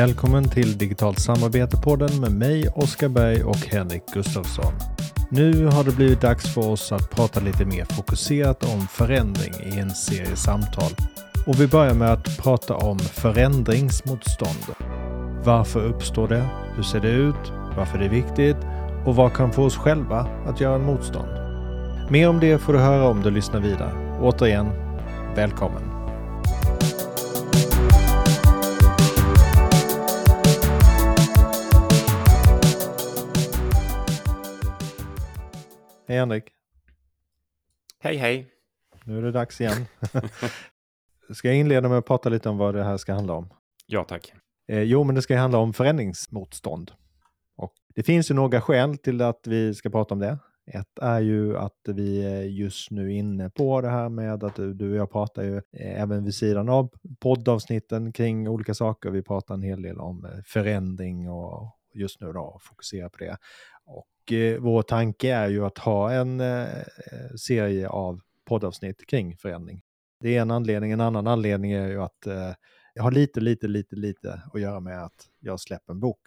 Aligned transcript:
Välkommen 0.00 0.48
till 0.48 0.78
Digitalt 0.78 1.18
samarbete-podden 1.18 2.20
med 2.20 2.32
mig, 2.32 2.68
Oskar 2.68 3.08
Berg 3.08 3.44
och 3.44 3.56
Henrik 3.56 4.02
Gustafsson. 4.14 4.72
Nu 5.30 5.66
har 5.66 5.84
det 5.84 5.96
blivit 5.96 6.20
dags 6.20 6.54
för 6.54 6.68
oss 6.68 6.92
att 6.92 7.10
prata 7.10 7.40
lite 7.40 7.64
mer 7.64 7.84
fokuserat 7.84 8.64
om 8.74 8.80
förändring 8.80 9.54
i 9.74 9.78
en 9.78 9.90
serie 9.90 10.36
samtal. 10.36 10.90
Och 11.46 11.60
vi 11.60 11.66
börjar 11.66 11.94
med 11.94 12.12
att 12.12 12.38
prata 12.38 12.76
om 12.76 12.98
förändringsmotstånd. 12.98 14.74
Varför 15.44 15.84
uppstår 15.84 16.28
det? 16.28 16.44
Hur 16.76 16.82
ser 16.82 17.00
det 17.00 17.10
ut? 17.10 17.52
Varför 17.76 17.98
det 17.98 18.04
är 18.04 18.10
viktigt? 18.10 18.56
Och 19.06 19.16
vad 19.16 19.32
kan 19.32 19.52
få 19.52 19.64
oss 19.64 19.76
själva 19.76 20.26
att 20.46 20.60
göra 20.60 20.78
motstånd? 20.78 21.28
Mer 22.10 22.28
om 22.28 22.40
det 22.40 22.58
får 22.58 22.72
du 22.72 22.78
höra 22.78 23.08
om 23.08 23.22
du 23.22 23.30
lyssnar 23.30 23.60
vidare. 23.60 24.18
Återigen, 24.20 24.66
välkommen! 25.36 25.99
Hej 36.10 36.18
Henrik! 36.18 36.44
Hej 37.98 38.16
hej! 38.16 38.48
Nu 39.04 39.18
är 39.18 39.22
det 39.22 39.32
dags 39.32 39.60
igen. 39.60 39.86
ska 41.34 41.48
jag 41.48 41.56
inleda 41.56 41.88
med 41.88 41.98
att 41.98 42.06
prata 42.06 42.28
lite 42.28 42.48
om 42.48 42.58
vad 42.58 42.74
det 42.74 42.84
här 42.84 42.96
ska 42.96 43.14
handla 43.14 43.32
om? 43.32 43.48
Ja 43.86 44.04
tack. 44.04 44.32
Eh, 44.68 44.82
jo, 44.82 45.04
men 45.04 45.14
det 45.14 45.22
ska 45.22 45.36
handla 45.36 45.58
om 45.58 45.72
förändringsmotstånd. 45.72 46.92
Och 47.56 47.72
det 47.94 48.02
finns 48.02 48.30
ju 48.30 48.34
några 48.34 48.60
skäl 48.60 48.98
till 48.98 49.22
att 49.22 49.46
vi 49.46 49.74
ska 49.74 49.90
prata 49.90 50.14
om 50.14 50.20
det. 50.20 50.38
Ett 50.66 50.98
är 51.02 51.20
ju 51.20 51.56
att 51.56 51.80
vi 51.86 52.24
är 52.24 52.42
just 52.42 52.90
nu 52.90 53.12
inne 53.12 53.50
på 53.50 53.80
det 53.80 53.90
här 53.90 54.08
med 54.08 54.44
att 54.44 54.56
du, 54.56 54.90
och 54.90 54.96
jag 54.96 55.12
pratar 55.12 55.42
ju 55.42 55.56
eh, 55.56 56.02
även 56.02 56.24
vid 56.24 56.34
sidan 56.34 56.68
av 56.68 56.90
poddavsnitten 57.20 58.12
kring 58.12 58.48
olika 58.48 58.74
saker. 58.74 59.10
Vi 59.10 59.22
pratar 59.22 59.54
en 59.54 59.62
hel 59.62 59.82
del 59.82 60.00
om 60.00 60.24
eh, 60.24 60.30
förändring 60.46 61.30
och 61.30 61.76
just 61.94 62.20
nu 62.20 62.32
då 62.32 62.58
fokusera 62.62 63.08
på 63.08 63.18
det. 63.18 63.36
Eh, 64.32 64.58
vår 64.60 64.82
tanke 64.82 65.34
är 65.34 65.48
ju 65.48 65.64
att 65.64 65.78
ha 65.78 66.12
en 66.12 66.40
eh, 66.40 66.66
serie 67.36 67.88
av 67.88 68.20
poddavsnitt 68.48 69.06
kring 69.06 69.36
förändring. 69.36 69.82
Det 70.20 70.36
är 70.36 70.42
en 70.42 70.50
anledning. 70.50 70.92
En 70.92 71.00
annan 71.00 71.26
anledning 71.26 71.72
är 71.72 71.88
ju 71.88 72.02
att 72.02 72.26
eh, 72.26 72.54
jag 72.94 73.02
har 73.02 73.10
lite, 73.10 73.40
lite, 73.40 73.68
lite, 73.68 73.96
lite 73.96 74.42
att 74.54 74.60
göra 74.60 74.80
med 74.80 75.04
att 75.04 75.28
jag 75.40 75.60
släpper 75.60 75.92
en 75.92 76.00
bok. 76.00 76.20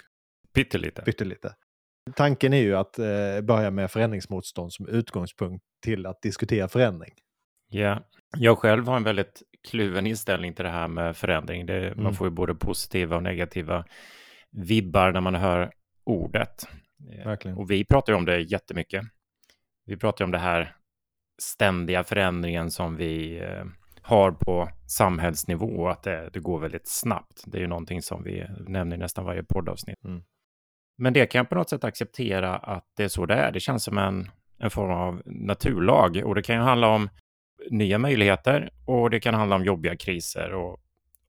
Pyttelite. 0.53 1.01
Pyttelite. 1.01 1.55
Tanken 2.15 2.53
är 2.53 2.61
ju 2.61 2.75
att 2.75 2.99
eh, 2.99 3.41
börja 3.43 3.71
med 3.71 3.91
förändringsmotstånd 3.91 4.73
som 4.73 4.87
utgångspunkt 4.87 5.65
till 5.81 6.05
att 6.05 6.21
diskutera 6.21 6.67
förändring. 6.67 7.13
Ja, 7.69 8.03
jag 8.37 8.57
själv 8.57 8.87
har 8.87 8.95
en 8.95 9.03
väldigt 9.03 9.43
kluven 9.67 10.07
inställning 10.07 10.53
till 10.53 10.65
det 10.65 10.71
här 10.71 10.87
med 10.87 11.17
förändring. 11.17 11.65
Det, 11.65 11.87
mm. 11.87 12.03
Man 12.03 12.13
får 12.13 12.27
ju 12.27 12.31
både 12.31 12.55
positiva 12.55 13.15
och 13.15 13.23
negativa 13.23 13.85
vibbar 14.51 15.11
när 15.11 15.21
man 15.21 15.35
hör 15.35 15.71
ordet. 16.03 16.67
Eh, 17.11 17.25
Verkligen. 17.25 17.57
Och 17.57 17.71
vi 17.71 17.85
pratar 17.85 18.13
ju 18.13 18.17
om 18.17 18.25
det 18.25 18.41
jättemycket. 18.41 19.03
Vi 19.85 19.97
pratar 19.97 20.25
om 20.25 20.31
det 20.31 20.37
här 20.37 20.75
ständiga 21.41 22.03
förändringen 22.03 22.71
som 22.71 22.95
vi 22.95 23.39
eh, 23.39 23.65
har 24.01 24.31
på 24.31 24.69
samhällsnivå, 24.87 25.87
att 25.87 26.03
det, 26.03 26.29
det, 26.33 26.39
går 26.39 26.59
väldigt 26.59 26.87
snabbt. 26.87 27.43
Det 27.45 27.57
är 27.57 27.61
ju 27.61 27.67
någonting 27.67 28.01
som 28.01 28.23
vi 28.23 28.45
nämner 28.67 28.95
i 28.95 28.99
nästan 28.99 29.25
varje 29.25 29.43
poddavsnitt. 29.43 30.03
Mm. 30.03 30.23
Men 30.97 31.13
det 31.13 31.25
kan 31.25 31.39
jag 31.39 31.49
på 31.49 31.55
något 31.55 31.69
sätt 31.69 31.83
acceptera 31.83 32.55
att 32.55 32.85
det 32.97 33.03
är 33.03 33.07
så 33.07 33.25
det 33.25 33.33
är. 33.33 33.51
Det 33.51 33.59
känns 33.59 33.83
som 33.83 33.97
en, 33.97 34.29
en 34.57 34.69
form 34.69 34.91
av 34.91 35.21
naturlag 35.25 36.21
och 36.25 36.35
det 36.35 36.41
kan 36.41 36.55
ju 36.55 36.61
handla 36.61 36.87
om 36.87 37.09
nya 37.69 37.97
möjligheter 37.97 38.69
och 38.86 39.09
det 39.09 39.19
kan 39.19 39.33
handla 39.33 39.55
om 39.55 39.63
jobbiga 39.63 39.95
kriser 39.95 40.53
och 40.53 40.80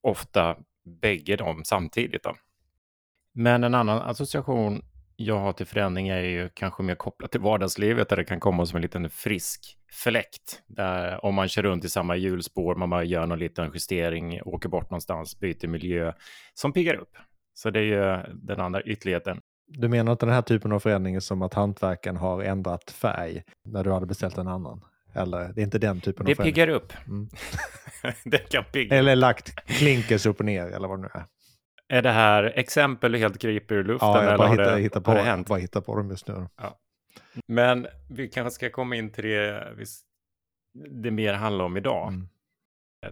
ofta 0.00 0.56
bägge 0.84 1.36
dem 1.36 1.62
samtidigt. 1.64 2.22
Då. 2.22 2.36
Men 3.32 3.64
en 3.64 3.74
annan 3.74 3.98
association 3.98 4.82
jag 5.16 5.38
har 5.38 5.52
till 5.52 5.66
förändring 5.66 6.08
är 6.08 6.20
ju 6.20 6.48
kanske 6.48 6.82
mer 6.82 6.94
kopplat 6.94 7.30
till 7.30 7.40
vardagslivet 7.40 8.08
där 8.08 8.16
det 8.16 8.24
kan 8.24 8.40
komma 8.40 8.66
som 8.66 8.76
en 8.76 8.82
liten 8.82 9.10
frisk 9.10 9.78
fläkt. 9.92 10.62
Där 10.66 11.24
om 11.24 11.34
man 11.34 11.48
kör 11.48 11.62
runt 11.62 11.84
i 11.84 11.88
samma 11.88 12.16
hjulspår, 12.16 12.74
man 12.74 12.90
bara 12.90 13.04
gör 13.04 13.26
någon 13.26 13.38
liten 13.38 13.70
justering, 13.74 14.42
åker 14.42 14.68
bort 14.68 14.90
någonstans, 14.90 15.40
byter 15.40 15.66
miljö 15.66 16.12
som 16.54 16.72
piggar 16.72 16.94
upp. 16.94 17.16
Så 17.54 17.70
det 17.70 17.80
är 17.80 17.82
ju 17.82 18.34
den 18.34 18.60
andra 18.60 18.82
ytterligheten. 18.82 19.40
Du 19.66 19.88
menar 19.88 20.12
inte 20.12 20.26
den 20.26 20.34
här 20.34 20.42
typen 20.42 20.72
av 20.72 20.80
förändring 20.80 21.20
som 21.20 21.42
att 21.42 21.54
hantverken 21.54 22.16
har 22.16 22.42
ändrat 22.42 22.90
färg 22.90 23.42
när 23.64 23.84
du 23.84 23.92
hade 23.92 24.06
beställt 24.06 24.38
en 24.38 24.48
annan? 24.48 24.84
Eller 25.14 25.52
det 25.52 25.60
är 25.60 25.64
inte 25.64 25.78
den 25.78 26.00
typen 26.00 26.26
det 26.26 26.32
av 26.32 26.34
förändring? 26.34 26.54
Det 26.54 26.60
piggar 26.60 26.68
upp. 26.68 26.92
Mm. 27.06 27.28
det 28.24 28.38
kan 28.38 28.64
pigga 28.64 28.96
Eller 28.96 29.16
lagt 29.16 29.66
klinkers 29.66 30.26
upp 30.26 30.40
och 30.40 30.46
ner 30.46 30.66
eller 30.66 30.88
vad 30.88 30.98
det 30.98 31.02
nu 31.02 31.08
är. 31.14 31.24
Är 31.88 32.02
det 32.02 32.10
här 32.10 32.44
exempel 32.44 33.14
helt 33.14 33.38
griper 33.38 33.74
ur 33.74 33.84
luften? 33.84 34.08
Ja, 34.08 34.16
jag 34.16 34.24
eller 34.24 34.38
bara 34.38 34.48
har 34.48 34.56
hittar, 34.56 34.76
det, 34.76 34.82
hittar 34.82 35.00
på, 35.00 35.44
bara 35.48 35.58
hittar 35.58 35.80
på 35.80 35.96
dem 35.96 36.10
just 36.10 36.28
nu. 36.28 36.46
Ja. 36.56 36.78
Men 37.46 37.86
vi 38.10 38.28
kanske 38.28 38.50
ska 38.50 38.70
komma 38.70 38.96
in 38.96 39.12
till 39.12 39.24
det 39.24 39.74
det 40.74 41.10
mer 41.10 41.34
handlar 41.34 41.64
om 41.64 41.76
idag. 41.76 42.08
Mm. 42.08 42.28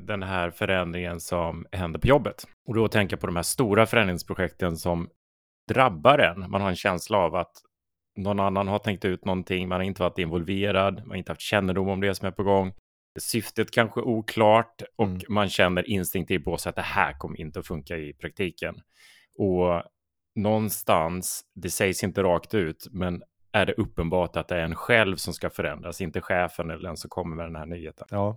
Den 0.01 0.23
här 0.23 0.51
förändringen 0.51 1.21
som 1.21 1.67
händer 1.73 1.99
på 2.01 2.07
jobbet. 2.07 2.45
Och 2.67 2.75
då 2.75 2.89
tänker 2.89 3.17
jag 3.17 3.21
på 3.21 3.27
de 3.27 3.37
här 3.37 3.43
stora 3.43 3.87
förändringsprojekten 3.87 4.77
som 4.77 5.09
drabbar 5.69 6.19
en. 6.19 6.51
Man 6.51 6.61
har 6.61 6.69
en 6.69 6.77
känsla 6.77 7.19
av 7.19 7.35
att 7.35 7.53
någon 8.17 8.41
annan 8.41 8.69
har 8.69 8.79
tänkt 8.79 9.05
ut 9.05 9.25
någonting, 9.25 9.69
man 9.69 9.79
har 9.79 9.85
inte 9.85 10.03
varit 10.03 10.19
involverad, 10.19 10.95
man 10.99 11.09
har 11.09 11.17
inte 11.17 11.33
haft 11.33 11.41
kännedom 11.41 11.89
om 11.89 12.01
det 12.01 12.15
som 12.15 12.29
är 12.29 12.33
på 12.33 12.43
gång. 12.43 12.73
Syftet 13.21 13.71
kanske 13.71 14.01
oklart 14.01 14.83
och 14.97 15.07
mm. 15.07 15.21
man 15.29 15.49
känner 15.49 15.91
instinktivt 15.91 16.45
på 16.45 16.57
sig 16.57 16.71
att 16.71 16.77
det 16.77 16.83
här 16.83 17.13
kommer 17.19 17.41
inte 17.41 17.59
att 17.59 17.67
funka 17.67 17.97
i 17.97 18.13
praktiken. 18.13 18.75
Och 19.39 19.83
någonstans, 20.35 21.45
det 21.55 21.71
sägs 21.71 22.05
inte 22.05 22.23
rakt 22.23 22.55
ut, 22.55 22.87
men 22.91 23.23
är 23.53 23.67
det 23.67 23.73
uppenbart 23.73 24.37
att 24.37 24.49
det 24.49 24.57
är 24.57 24.65
en 24.65 24.75
själv 24.75 25.17
som 25.17 25.35
ska 25.35 25.51
förändras, 25.51 26.01
inte 26.01 26.21
chefen 26.21 26.71
eller 26.71 26.89
den 26.89 26.97
som 26.97 27.11
kommer 27.11 27.37
med 27.37 27.47
den 27.47 27.57
här 27.57 27.67
nyheten. 27.67 28.07
Ja, 28.11 28.37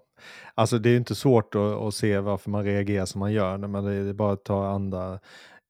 alltså 0.55 0.77
det 0.77 0.89
är 0.89 0.97
inte 0.97 1.15
svårt 1.15 1.55
att, 1.55 1.61
att 1.61 1.93
se 1.93 2.19
varför 2.19 2.49
man 2.49 2.63
reagerar 2.63 3.05
som 3.05 3.19
man 3.19 3.33
gör, 3.33 3.57
men 3.57 3.85
det 3.85 3.93
är 3.93 4.13
bara 4.13 4.33
att 4.33 4.45
ta 4.45 4.67
andra 4.67 5.19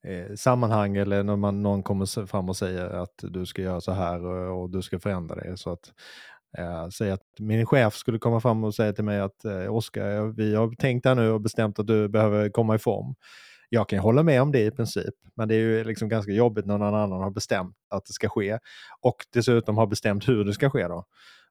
eh, 0.08 0.36
sammanhang 0.36 0.98
eller 0.98 1.24
när 1.24 1.36
man, 1.36 1.64
någon 1.64 1.84
kommer 1.84 2.26
fram 2.26 2.50
och 2.50 2.58
säger 2.58 2.90
att 2.90 3.16
du 3.22 3.46
ska 3.46 3.62
göra 3.62 3.82
så 3.82 3.92
här 3.92 4.26
och, 4.26 4.62
och 4.62 4.70
du 4.70 4.82
ska 4.82 5.00
förändra 5.00 5.36
dig. 5.36 5.58
Så 5.58 5.72
att, 5.72 5.94
eh, 6.58 6.90
säg 6.90 7.12
att 7.12 7.22
min 7.40 7.66
chef 7.66 7.96
skulle 7.96 8.20
komma 8.20 8.40
fram 8.40 8.64
och 8.64 8.76
säga 8.76 8.94
till 8.94 9.04
mig 9.04 9.20
att 9.20 9.46
eh, 9.46 9.76
Oskar, 9.76 10.36
vi 10.38 10.56
har 10.56 10.76
tänkt 10.76 11.06
här 11.06 11.16
nu 11.16 11.32
och 11.32 11.42
bestämt 11.42 11.80
att 11.80 11.88
du 11.88 12.08
behöver 12.10 12.50
komma 12.50 12.76
i 12.76 12.80
form 12.80 13.16
jag 13.70 13.90
kan 13.90 14.00
hålla 14.00 14.24
med 14.24 14.42
om 14.42 14.52
det 14.52 14.66
i 14.66 14.72
princip, 14.72 15.14
men 15.36 15.48
det 15.48 15.56
är 15.56 15.60
ju 15.60 15.84
liksom 15.84 16.10
ganska 16.10 16.32
jobbigt 16.32 16.66
när 16.66 16.78
någon 16.78 16.96
annan 16.96 17.22
har 17.22 17.32
bestämt 17.32 17.76
att 17.90 18.06
det 18.06 18.14
ska 18.14 18.30
ske 18.30 18.60
och 19.02 19.16
dessutom 19.34 19.78
har 19.78 19.88
bestämt 19.88 20.28
hur 20.28 20.46
det 20.46 20.54
ska 20.54 20.70
ske 20.70 20.88
då. 20.88 21.06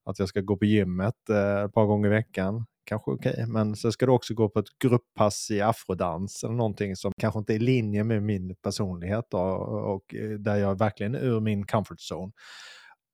Att 0.04 0.18
jag 0.18 0.28
ska 0.28 0.40
gå 0.40 0.56
på 0.56 0.64
gymmet 0.64 1.30
eh, 1.30 1.64
ett 1.64 1.74
par 1.74 1.86
gånger 1.86 2.08
i 2.08 2.10
veckan, 2.10 2.66
kanske 2.84 3.10
okej, 3.10 3.32
okay. 3.32 3.46
men 3.46 3.76
så 3.76 3.92
ska 3.92 4.06
du 4.06 4.12
också 4.12 4.34
gå 4.34 4.48
på 4.48 4.58
ett 4.58 4.78
grupppass 4.82 5.50
i 5.50 5.60
afrodans 5.60 6.44
eller 6.44 6.54
någonting 6.54 6.96
som 6.96 7.12
kanske 7.20 7.38
inte 7.38 7.52
är 7.52 7.56
i 7.56 7.58
linje 7.58 8.04
med 8.04 8.22
min 8.22 8.54
personlighet 8.62 9.24
då, 9.30 9.38
och 9.38 10.14
eh, 10.14 10.30
där 10.30 10.56
jag 10.56 10.78
verkligen 10.78 11.14
är 11.14 11.24
ur 11.24 11.40
min 11.40 11.66
comfort 11.66 12.00
zone. 12.12 12.32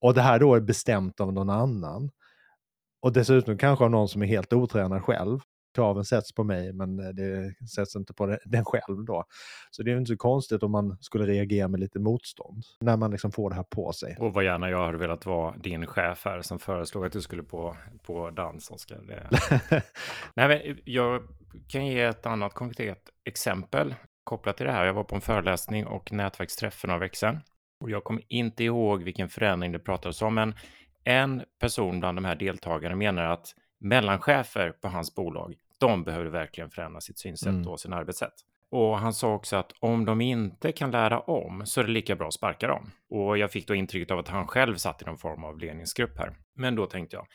Och 0.00 0.14
det 0.14 0.22
här 0.22 0.38
då 0.38 0.54
är 0.54 0.60
bestämt 0.60 1.20
av 1.20 1.32
någon 1.32 1.50
annan. 1.50 2.10
Och 3.02 3.12
dessutom 3.12 3.58
kanske 3.58 3.84
av 3.84 3.90
någon 3.90 4.08
som 4.08 4.22
är 4.22 4.26
helt 4.26 4.52
otränad 4.52 5.04
själv 5.04 5.40
kraven 5.74 6.04
sätts 6.04 6.34
på 6.34 6.44
mig 6.44 6.72
men 6.72 6.98
eh, 6.98 7.08
det 7.08 7.54
sätts 7.68 7.96
inte 7.96 8.14
på 8.14 8.38
den 8.44 8.64
själv 8.64 9.04
då. 9.04 9.24
Så 9.70 9.82
det 9.82 9.92
är 9.92 9.96
inte 9.96 10.08
så 10.08 10.16
konstigt 10.16 10.62
om 10.62 10.72
man 10.72 10.98
skulle 11.00 11.26
reagera 11.26 11.68
med 11.68 11.80
lite 11.80 11.98
motstånd 11.98 12.64
när 12.80 12.96
man 12.96 13.10
liksom 13.10 13.32
får 13.32 13.50
det 13.50 13.56
här 13.56 13.62
på 13.62 13.92
sig. 13.92 14.16
Och 14.20 14.32
vad 14.32 14.44
gärna 14.44 14.70
jag 14.70 14.86
hade 14.86 14.98
velat 14.98 15.26
vara 15.26 15.56
din 15.56 15.86
chef 15.86 16.24
här 16.24 16.42
som 16.42 16.58
föreslog 16.58 17.06
att 17.06 17.12
du 17.12 17.22
skulle 17.22 17.42
på, 17.42 17.76
på 18.02 18.30
dans, 18.30 18.70
Oskar. 18.70 19.00
Nej, 20.34 20.48
men 20.48 20.78
jag 20.84 21.22
kan 21.68 21.86
ge 21.86 22.00
ett 22.00 22.26
annat 22.26 22.54
konkret 22.54 23.10
exempel 23.24 23.94
kopplat 24.24 24.56
till 24.56 24.66
det 24.66 24.72
här. 24.72 24.86
Jag 24.86 24.94
var 24.94 25.04
på 25.04 25.14
en 25.14 25.20
föreläsning 25.20 25.86
och 25.86 26.12
nätverksträff 26.12 26.74
för 26.74 26.88
några 26.88 27.00
veckor 27.00 27.16
sedan. 27.16 27.40
Och 27.80 27.90
jag 27.90 28.04
kommer 28.04 28.22
inte 28.28 28.64
ihåg 28.64 29.02
vilken 29.02 29.28
förändring 29.28 29.72
det 29.72 29.78
pratades 29.78 30.22
om, 30.22 30.34
men 30.34 30.54
en 31.04 31.42
person 31.60 32.00
bland 32.00 32.18
de 32.18 32.24
här 32.24 32.36
deltagarna 32.36 32.96
menar 32.96 33.24
att 33.24 33.54
mellanchefer 33.78 34.70
på 34.70 34.88
hans 34.88 35.14
bolag, 35.14 35.54
de 35.78 36.04
behöver 36.04 36.26
verkligen 36.26 36.70
förändra 36.70 37.00
sitt 37.00 37.18
synsätt 37.18 37.48
mm. 37.48 37.68
och 37.68 37.80
sin 37.80 37.92
arbetssätt. 37.92 38.34
Och 38.70 38.98
han 38.98 39.12
sa 39.12 39.34
också 39.34 39.56
att 39.56 39.72
om 39.80 40.04
de 40.04 40.20
inte 40.20 40.72
kan 40.72 40.90
lära 40.90 41.20
om 41.20 41.66
så 41.66 41.80
är 41.80 41.84
det 41.84 41.90
lika 41.90 42.16
bra 42.16 42.28
att 42.28 42.34
sparka 42.34 42.66
dem. 42.68 42.90
Och 43.10 43.38
jag 43.38 43.50
fick 43.50 43.68
då 43.68 43.74
intrycket 43.74 44.10
av 44.10 44.18
att 44.18 44.28
han 44.28 44.46
själv 44.46 44.76
satt 44.76 45.02
i 45.02 45.04
någon 45.04 45.18
form 45.18 45.44
av 45.44 45.58
ledningsgrupp 45.58 46.18
här. 46.18 46.36
Men 46.54 46.74
då 46.74 46.86
tänkte 46.86 47.16
jag, 47.16 47.26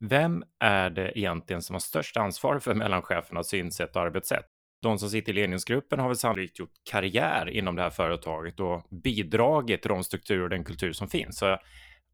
vem 0.00 0.44
är 0.60 0.90
det 0.90 1.18
egentligen 1.18 1.62
som 1.62 1.74
har 1.74 1.80
störst 1.80 2.16
ansvar 2.16 2.58
för 2.58 2.74
mellanchefernas 2.74 3.48
synsätt 3.48 3.96
och 3.96 4.02
arbetssätt? 4.02 4.46
De 4.84 4.98
som 4.98 5.10
sitter 5.10 5.32
i 5.32 5.34
ledningsgruppen 5.34 5.98
har 5.98 6.08
väl 6.08 6.16
sannolikt 6.16 6.58
gjort 6.58 6.72
karriär 6.90 7.48
inom 7.48 7.76
det 7.76 7.82
här 7.82 7.90
företaget 7.90 8.60
och 8.60 8.82
bidragit 8.90 9.82
till 9.82 9.88
de 9.88 10.04
strukturer 10.04 10.42
och 10.42 10.50
den 10.50 10.64
kultur 10.64 10.92
som 10.92 11.08
finns. 11.08 11.38
Så 11.38 11.58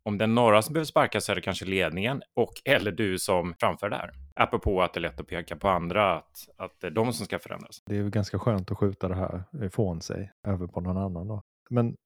om 0.02 0.18
det 0.18 0.24
är 0.24 0.28
några 0.28 0.62
som 0.62 0.72
behöver 0.72 0.86
sparkas 0.86 1.24
så 1.24 1.32
är 1.32 1.36
det 1.36 1.42
kanske 1.42 1.64
ledningen 1.64 2.22
och 2.34 2.52
eller 2.64 2.92
du 2.92 3.18
som 3.18 3.54
framför 3.60 3.90
där. 3.90 4.10
Apropå 4.34 4.82
att 4.82 4.94
det 4.94 4.98
är 4.98 5.02
lätt 5.02 5.20
att 5.20 5.26
peka 5.26 5.56
på 5.56 5.68
andra, 5.68 6.16
att, 6.16 6.48
att 6.56 6.80
det 6.80 6.86
är 6.86 6.90
de 6.90 7.12
som 7.12 7.26
ska 7.26 7.38
förändras. 7.38 7.82
Det 7.86 7.94
är 7.94 7.96
ju 7.96 8.10
ganska 8.10 8.38
skönt 8.38 8.70
att 8.70 8.78
skjuta 8.78 9.08
det 9.08 9.14
här 9.14 9.44
ifrån 9.64 10.00
sig, 10.00 10.32
över 10.46 10.66
på 10.66 10.80
någon 10.80 10.96
annan 10.96 11.28
då. 11.28 11.42
Men 11.70 11.96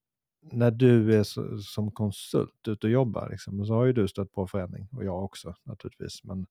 när 0.52 0.70
du 0.70 1.19
är 1.19 1.22
så, 1.22 1.58
som 1.58 1.90
konsult 1.90 2.69
ute 2.69 2.87
och 2.87 2.93
jobbar, 2.93 3.28
liksom, 3.31 3.67
så 3.67 3.75
har 3.75 3.84
ju 3.84 3.93
du 3.93 4.08
stött 4.08 4.32
på 4.32 4.46
förändring 4.46 4.88
och 4.93 5.05
jag 5.05 5.25
också 5.25 5.55
naturligtvis. 5.64 6.25
Men 6.25 6.46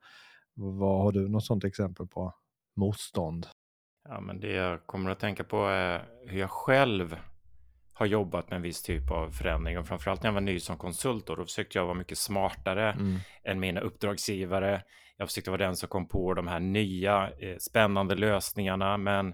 vad 0.54 1.04
har 1.04 1.12
du 1.12 1.30
något 1.30 1.46
sådant 1.46 1.64
exempel 1.64 2.08
på 2.08 2.34
motstånd? 2.76 3.48
Ja, 4.10 4.20
men 4.20 4.40
det 4.40 4.52
jag 4.52 4.86
kommer 4.86 5.10
att 5.10 5.20
tänka 5.20 5.44
på 5.44 5.68
är 5.68 6.06
hur 6.28 6.40
jag 6.40 6.52
själv 6.52 7.18
har 7.94 8.06
jobbat 8.06 8.50
med 8.50 8.58
en 8.58 8.62
viss 8.62 8.84
typ 8.84 9.12
av 9.12 9.32
förändring 9.32 9.80
och 9.80 9.88
framförallt 9.88 10.24
när 10.24 10.28
jag 10.30 10.34
var 10.34 10.42
ny 10.42 10.60
som 10.60 10.78
konsult 10.78 11.28
då, 11.28 11.36
då 11.36 11.44
försökte 11.44 11.78
jag 11.78 11.86
vara 11.86 11.98
mycket 11.98 12.18
smartare 12.18 12.92
mm. 12.92 13.20
än 13.44 13.60
mina 13.60 13.82
uppdragsgivare. 13.82 14.84
Jag 15.18 15.28
försökte 15.28 15.52
vara 15.52 15.66
den 15.66 15.76
som 15.76 15.90
kom 15.90 16.08
på 16.08 16.34
de 16.34 16.48
här 16.48 16.60
nya 16.60 17.32
eh, 17.40 17.58
spännande 17.58 18.16
lösningarna, 18.16 18.98
men 18.98 19.34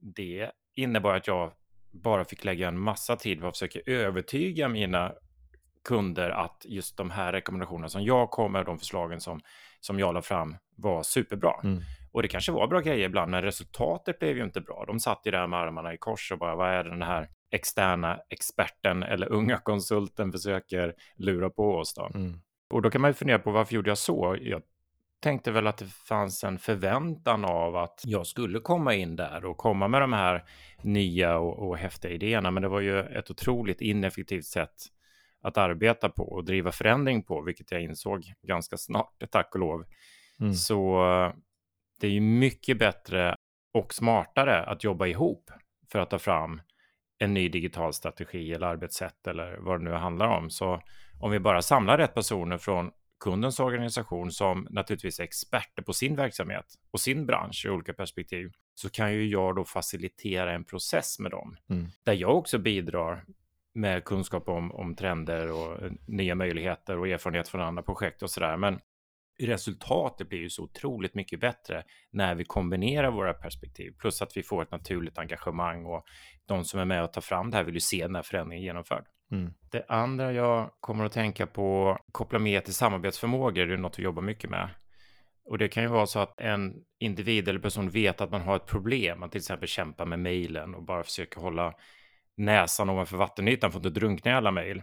det 0.00 0.50
innebar 0.74 1.14
att 1.14 1.26
jag 1.26 1.52
bara 1.92 2.24
fick 2.24 2.44
lägga 2.44 2.68
en 2.68 2.78
massa 2.78 3.16
tid 3.16 3.40
på 3.40 3.46
att 3.46 3.58
försöka 3.58 3.80
övertyga 3.86 4.68
mina 4.68 5.12
kunder 5.84 6.30
att 6.30 6.66
just 6.68 6.96
de 6.96 7.10
här 7.10 7.32
rekommendationerna 7.32 7.88
som 7.88 8.04
jag 8.04 8.30
kom 8.30 8.52
med, 8.52 8.66
de 8.66 8.78
förslagen 8.78 9.20
som, 9.20 9.40
som 9.80 9.98
jag 9.98 10.14
la 10.14 10.22
fram 10.22 10.56
var 10.76 11.02
superbra. 11.02 11.60
Mm. 11.64 11.82
Och 12.12 12.22
det 12.22 12.28
kanske 12.28 12.52
var 12.52 12.66
bra 12.66 12.80
grejer 12.80 13.06
ibland, 13.06 13.30
men 13.30 13.42
resultatet 13.42 14.18
blev 14.18 14.36
ju 14.36 14.44
inte 14.44 14.60
bra. 14.60 14.84
De 14.86 15.00
satt 15.00 15.20
ju 15.24 15.30
där 15.30 15.46
med 15.46 15.58
armarna 15.58 15.94
i 15.94 15.98
kors 15.98 16.32
och 16.32 16.38
bara, 16.38 16.56
vad 16.56 16.70
är 16.70 16.84
det 16.84 16.90
den 16.90 17.02
här 17.02 17.28
externa 17.50 18.18
experten 18.28 19.02
eller 19.02 19.32
unga 19.32 19.58
konsulten 19.58 20.32
försöker 20.32 20.94
lura 21.16 21.50
på 21.50 21.76
oss 21.76 21.94
då? 21.94 22.10
Mm. 22.14 22.40
Och 22.70 22.82
då 22.82 22.90
kan 22.90 23.00
man 23.00 23.10
ju 23.10 23.14
fundera 23.14 23.38
på 23.38 23.50
varför 23.50 23.74
gjorde 23.74 23.90
jag 23.90 23.98
så? 23.98 24.36
Jag 24.40 24.62
tänkte 25.20 25.50
väl 25.50 25.66
att 25.66 25.78
det 25.78 25.86
fanns 25.86 26.44
en 26.44 26.58
förväntan 26.58 27.44
av 27.44 27.76
att 27.76 28.00
jag 28.04 28.26
skulle 28.26 28.60
komma 28.60 28.94
in 28.94 29.16
där 29.16 29.44
och 29.44 29.56
komma 29.56 29.88
med 29.88 30.00
de 30.00 30.12
här 30.12 30.44
nya 30.82 31.38
och, 31.38 31.68
och 31.68 31.76
häftiga 31.76 32.12
idéerna. 32.12 32.50
Men 32.50 32.62
det 32.62 32.68
var 32.68 32.80
ju 32.80 33.00
ett 33.00 33.30
otroligt 33.30 33.80
ineffektivt 33.80 34.44
sätt 34.44 34.74
att 35.42 35.58
arbeta 35.58 36.08
på 36.08 36.22
och 36.22 36.44
driva 36.44 36.72
förändring 36.72 37.22
på, 37.22 37.42
vilket 37.42 37.72
jag 37.72 37.82
insåg 37.82 38.24
ganska 38.42 38.76
snart, 38.76 39.22
tack 39.30 39.54
och 39.54 39.60
lov. 39.60 39.84
Mm. 40.40 40.54
Så 40.54 41.04
det 42.02 42.08
är 42.08 42.10
ju 42.10 42.20
mycket 42.20 42.78
bättre 42.78 43.36
och 43.74 43.94
smartare 43.94 44.62
att 44.62 44.84
jobba 44.84 45.06
ihop 45.06 45.50
för 45.92 45.98
att 45.98 46.10
ta 46.10 46.18
fram 46.18 46.60
en 47.18 47.34
ny 47.34 47.48
digital 47.48 47.92
strategi 47.92 48.52
eller 48.52 48.66
arbetssätt 48.66 49.26
eller 49.26 49.56
vad 49.56 49.80
det 49.80 49.84
nu 49.84 49.92
handlar 49.92 50.26
om. 50.28 50.50
Så 50.50 50.80
om 51.20 51.30
vi 51.30 51.40
bara 51.40 51.62
samlar 51.62 51.98
rätt 51.98 52.14
personer 52.14 52.58
från 52.58 52.90
kundens 53.20 53.60
organisation 53.60 54.30
som 54.30 54.66
naturligtvis 54.70 55.20
är 55.20 55.24
experter 55.24 55.82
på 55.82 55.92
sin 55.92 56.16
verksamhet 56.16 56.66
och 56.90 57.00
sin 57.00 57.26
bransch 57.26 57.66
i 57.66 57.70
olika 57.70 57.92
perspektiv 57.92 58.52
så 58.74 58.90
kan 58.90 59.12
ju 59.12 59.26
jag 59.26 59.56
då 59.56 59.64
facilitera 59.64 60.52
en 60.52 60.64
process 60.64 61.18
med 61.18 61.30
dem 61.30 61.56
mm. 61.70 61.86
där 62.04 62.12
jag 62.12 62.36
också 62.36 62.58
bidrar 62.58 63.24
med 63.74 64.04
kunskap 64.04 64.48
om, 64.48 64.72
om 64.72 64.94
trender 64.94 65.52
och 65.52 65.78
nya 66.06 66.34
möjligheter 66.34 66.98
och 66.98 67.08
erfarenhet 67.08 67.48
från 67.48 67.60
andra 67.60 67.82
projekt 67.82 68.22
och 68.22 68.30
sådär. 68.30 68.56
Men 68.56 68.80
resultatet 69.46 70.28
blir 70.28 70.38
ju 70.38 70.50
så 70.50 70.62
otroligt 70.62 71.14
mycket 71.14 71.40
bättre 71.40 71.84
när 72.10 72.34
vi 72.34 72.44
kombinerar 72.44 73.10
våra 73.10 73.34
perspektiv 73.34 73.92
plus 73.98 74.22
att 74.22 74.36
vi 74.36 74.42
får 74.42 74.62
ett 74.62 74.70
naturligt 74.70 75.18
engagemang 75.18 75.86
och 75.86 76.04
de 76.46 76.64
som 76.64 76.80
är 76.80 76.84
med 76.84 77.04
och 77.04 77.12
tar 77.12 77.20
fram 77.20 77.50
det 77.50 77.56
här 77.56 77.64
vill 77.64 77.74
ju 77.74 77.80
se 77.80 78.02
den 78.02 78.14
här 78.14 78.22
förändringen 78.22 78.64
genomförd. 78.64 79.04
Mm. 79.32 79.54
Det 79.70 79.84
andra 79.88 80.32
jag 80.32 80.70
kommer 80.80 81.04
att 81.04 81.12
tänka 81.12 81.46
på, 81.46 81.98
koppla 82.12 82.38
med 82.38 82.64
till 82.64 82.74
samarbetsförmågor, 82.74 83.66
det 83.66 83.74
är 83.74 83.78
något 83.78 83.98
vi 83.98 84.02
jobbar 84.02 84.22
mycket 84.22 84.50
med. 84.50 84.68
Och 85.44 85.58
det 85.58 85.68
kan 85.68 85.82
ju 85.82 85.88
vara 85.88 86.06
så 86.06 86.18
att 86.18 86.40
en 86.40 86.74
individ 86.98 87.48
eller 87.48 87.60
person 87.60 87.90
vet 87.90 88.20
att 88.20 88.30
man 88.30 88.40
har 88.40 88.56
ett 88.56 88.66
problem, 88.66 89.20
man 89.20 89.30
till 89.30 89.38
exempel 89.38 89.68
kämpar 89.68 90.06
med 90.06 90.18
mejlen 90.18 90.74
och 90.74 90.82
bara 90.82 91.02
försöker 91.02 91.40
hålla 91.40 91.74
näsan 92.36 92.90
ovanför 92.90 93.16
vattenytan 93.16 93.72
för 93.72 93.78
att 93.78 93.86
inte 93.86 94.00
drunkna 94.00 94.30
i 94.30 94.34
alla 94.34 94.50
mejl. 94.50 94.82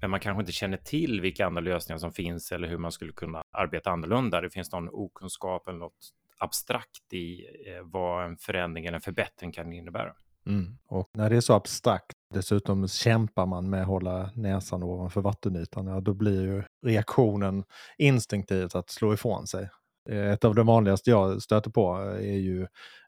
Men 0.00 0.10
man 0.10 0.20
kanske 0.20 0.40
inte 0.40 0.52
känner 0.52 0.76
till 0.76 1.20
vilka 1.20 1.46
andra 1.46 1.60
lösningar 1.60 1.98
som 1.98 2.12
finns 2.12 2.52
eller 2.52 2.68
hur 2.68 2.78
man 2.78 2.92
skulle 2.92 3.12
kunna 3.12 3.42
arbeta 3.50 3.90
annorlunda. 3.90 4.40
Det 4.40 4.50
finns 4.50 4.72
någon 4.72 4.88
okunskap 4.88 5.68
eller 5.68 5.78
något 5.78 6.10
abstrakt 6.38 7.12
i 7.12 7.40
eh, 7.66 7.82
vad 7.84 8.24
en 8.24 8.36
förändring 8.36 8.86
eller 8.86 8.96
en 8.96 9.02
förbättring 9.02 9.52
kan 9.52 9.72
innebära. 9.72 10.12
Mm. 10.46 10.78
Och 10.86 11.10
när 11.14 11.30
det 11.30 11.36
är 11.36 11.40
så 11.40 11.54
abstrakt, 11.54 12.16
dessutom 12.34 12.88
kämpar 12.88 13.46
man 13.46 13.70
med 13.70 13.80
att 13.80 13.86
hålla 13.86 14.30
näsan 14.34 14.82
ovanför 14.82 15.20
vattenytan, 15.20 15.86
ja, 15.86 16.00
då 16.00 16.14
blir 16.14 16.42
ju 16.42 16.62
reaktionen 16.86 17.64
instinktivt 17.98 18.74
att 18.74 18.90
slå 18.90 19.14
ifrån 19.14 19.46
sig. 19.46 19.68
Eh, 20.10 20.30
ett 20.30 20.44
av 20.44 20.54
de 20.54 20.66
vanligaste 20.66 21.10
jag 21.10 21.42
stöter 21.42 21.70
på 21.70 21.96
är 21.96 22.38
ju, 22.38 22.66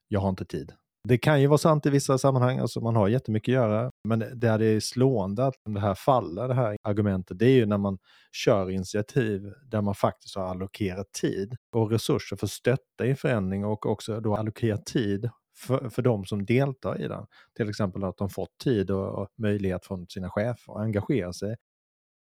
jag 0.08 0.20
har 0.20 0.28
inte 0.28 0.44
tid. 0.44 0.72
Det 1.08 1.18
kan 1.18 1.40
ju 1.40 1.46
vara 1.46 1.58
sant 1.58 1.86
i 1.86 1.90
vissa 1.90 2.18
sammanhang, 2.18 2.58
alltså 2.58 2.80
man 2.80 2.96
har 2.96 3.08
jättemycket 3.08 3.52
att 3.52 3.54
göra, 3.54 3.90
men 4.08 4.24
där 4.34 4.58
det 4.58 4.66
är 4.66 4.80
slående 4.80 5.46
att 5.46 5.54
det 5.64 5.80
här 5.80 5.94
faller, 5.94 6.48
det 6.48 6.54
här 6.54 6.76
argumentet, 6.82 7.38
det 7.38 7.46
är 7.46 7.54
ju 7.54 7.66
när 7.66 7.78
man 7.78 7.98
kör 8.32 8.70
initiativ 8.70 9.52
där 9.70 9.80
man 9.82 9.94
faktiskt 9.94 10.36
har 10.36 10.44
allokerat 10.44 11.12
tid 11.12 11.56
och 11.72 11.90
resurser 11.90 12.36
för 12.36 12.46
att 12.46 12.50
stötta 12.50 13.06
i 13.06 13.14
förändring 13.14 13.64
och 13.64 13.86
också 13.86 14.20
då 14.20 14.36
allokera 14.36 14.76
tid 14.76 15.30
för, 15.58 15.88
för 15.88 16.02
de 16.02 16.24
som 16.24 16.44
deltar 16.46 17.00
i 17.00 17.08
den. 17.08 17.26
Till 17.56 17.68
exempel 17.68 18.04
att 18.04 18.16
de 18.16 18.30
fått 18.30 18.58
tid 18.64 18.90
och, 18.90 19.08
och 19.08 19.28
möjlighet 19.38 19.86
från 19.86 20.06
sina 20.08 20.30
chefer 20.30 20.72
att 20.72 20.80
engagera 20.80 21.32
sig. 21.32 21.56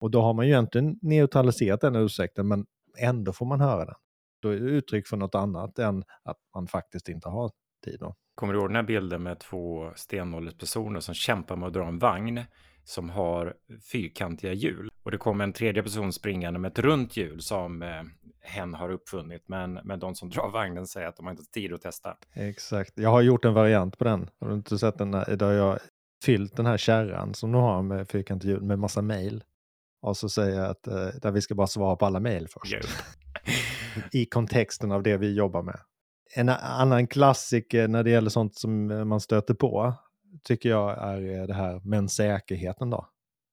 Och 0.00 0.10
då 0.10 0.22
har 0.22 0.34
man 0.34 0.46
ju 0.46 0.52
egentligen 0.52 0.98
neutraliserat 1.02 1.80
den 1.80 1.96
ursäkten, 1.96 2.48
men 2.48 2.66
ändå 2.98 3.32
får 3.32 3.46
man 3.46 3.60
höra 3.60 3.84
den. 3.84 3.94
Då 4.42 4.48
är 4.48 4.60
det 4.60 4.70
uttryck 4.70 5.06
för 5.06 5.16
något 5.16 5.34
annat 5.34 5.78
än 5.78 6.04
att 6.24 6.38
man 6.54 6.66
faktiskt 6.66 7.08
inte 7.08 7.28
har 7.28 7.50
tid. 7.84 7.96
Då. 8.00 8.14
Kommer 8.40 8.52
du 8.52 8.58
ihåg 8.60 8.68
den 8.68 8.76
här 8.76 8.82
bilden 8.82 9.22
med 9.22 9.38
två 9.38 9.92
stenålderspersoner 9.96 11.00
som 11.00 11.14
kämpar 11.14 11.56
med 11.56 11.66
att 11.66 11.72
dra 11.72 11.88
en 11.88 11.98
vagn 11.98 12.44
som 12.84 13.10
har 13.10 13.54
fyrkantiga 13.92 14.52
hjul? 14.52 14.90
Och 15.02 15.10
det 15.10 15.18
kommer 15.18 15.44
en 15.44 15.52
tredje 15.52 15.82
person 15.82 16.12
springande 16.12 16.58
med 16.58 16.70
ett 16.70 16.78
runt 16.78 17.16
hjul 17.16 17.40
som 17.40 17.82
eh, 17.82 18.02
hen 18.40 18.74
har 18.74 18.90
uppfunnit. 18.90 19.42
Men, 19.46 19.72
men 19.72 19.98
de 19.98 20.14
som 20.14 20.30
drar 20.30 20.50
vagnen 20.50 20.86
säger 20.86 21.08
att 21.08 21.16
de 21.16 21.26
har 21.26 21.30
inte 21.30 21.44
tid 21.44 21.72
att 21.72 21.82
testa. 21.82 22.16
Exakt. 22.34 22.92
Jag 22.94 23.10
har 23.10 23.22
gjort 23.22 23.44
en 23.44 23.54
variant 23.54 23.98
på 23.98 24.04
den. 24.04 24.30
Har 24.40 24.48
du 24.48 24.54
inte 24.54 24.78
sett 24.78 24.98
den 24.98 25.10
där, 25.10 25.36
där 25.36 25.52
jag 25.52 25.78
fyllt 26.24 26.56
den 26.56 26.66
här 26.66 26.76
kärran 26.76 27.34
som 27.34 27.52
du 27.52 27.58
har 27.58 27.82
med 27.82 28.08
fyrkantiga 28.08 28.50
hjul 28.50 28.62
med 28.62 28.78
massa 28.78 29.02
mail. 29.02 29.44
Och 30.02 30.16
så 30.16 30.28
säger 30.28 30.60
jag 30.60 30.70
att 30.70 30.86
eh, 30.86 31.08
där 31.22 31.30
vi 31.30 31.40
ska 31.40 31.54
bara 31.54 31.66
svara 31.66 31.96
på 31.96 32.06
alla 32.06 32.20
mail 32.20 32.48
först. 32.48 32.76
I 34.12 34.26
kontexten 34.26 34.92
av 34.92 35.02
det 35.02 35.16
vi 35.16 35.34
jobbar 35.34 35.62
med. 35.62 35.80
En 36.34 36.48
annan 36.48 37.06
klassiker 37.06 37.82
eh, 37.82 37.88
när 37.88 38.04
det 38.04 38.10
gäller 38.10 38.30
sånt 38.30 38.54
som 38.54 38.90
eh, 38.90 39.04
man 39.04 39.20
stöter 39.20 39.54
på 39.54 39.94
tycker 40.44 40.68
jag 40.68 40.98
är 40.98 41.40
eh, 41.40 41.46
det 41.46 41.54
här 41.54 41.80
med 41.84 42.10
säkerheten 42.10 42.90
då. 42.90 43.08